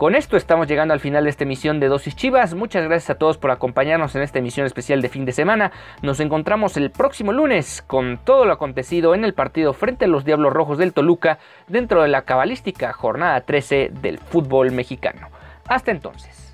Con 0.00 0.14
esto 0.14 0.38
estamos 0.38 0.66
llegando 0.66 0.94
al 0.94 1.00
final 1.00 1.24
de 1.24 1.30
esta 1.30 1.44
emisión 1.44 1.78
de 1.78 1.88
Dosis 1.88 2.16
Chivas. 2.16 2.54
Muchas 2.54 2.84
gracias 2.84 3.10
a 3.10 3.16
todos 3.16 3.36
por 3.36 3.50
acompañarnos 3.50 4.16
en 4.16 4.22
esta 4.22 4.38
emisión 4.38 4.64
especial 4.64 5.02
de 5.02 5.10
fin 5.10 5.26
de 5.26 5.32
semana. 5.32 5.72
Nos 6.00 6.20
encontramos 6.20 6.78
el 6.78 6.90
próximo 6.90 7.34
lunes 7.34 7.84
con 7.86 8.16
todo 8.16 8.46
lo 8.46 8.54
acontecido 8.54 9.14
en 9.14 9.26
el 9.26 9.34
partido 9.34 9.74
frente 9.74 10.06
a 10.06 10.08
los 10.08 10.24
Diablos 10.24 10.54
Rojos 10.54 10.78
del 10.78 10.94
Toluca 10.94 11.38
dentro 11.68 12.00
de 12.00 12.08
la 12.08 12.22
cabalística 12.22 12.94
jornada 12.94 13.42
13 13.42 13.90
del 14.00 14.16
fútbol 14.16 14.72
mexicano. 14.72 15.28
Hasta 15.68 15.90
entonces. 15.90 16.49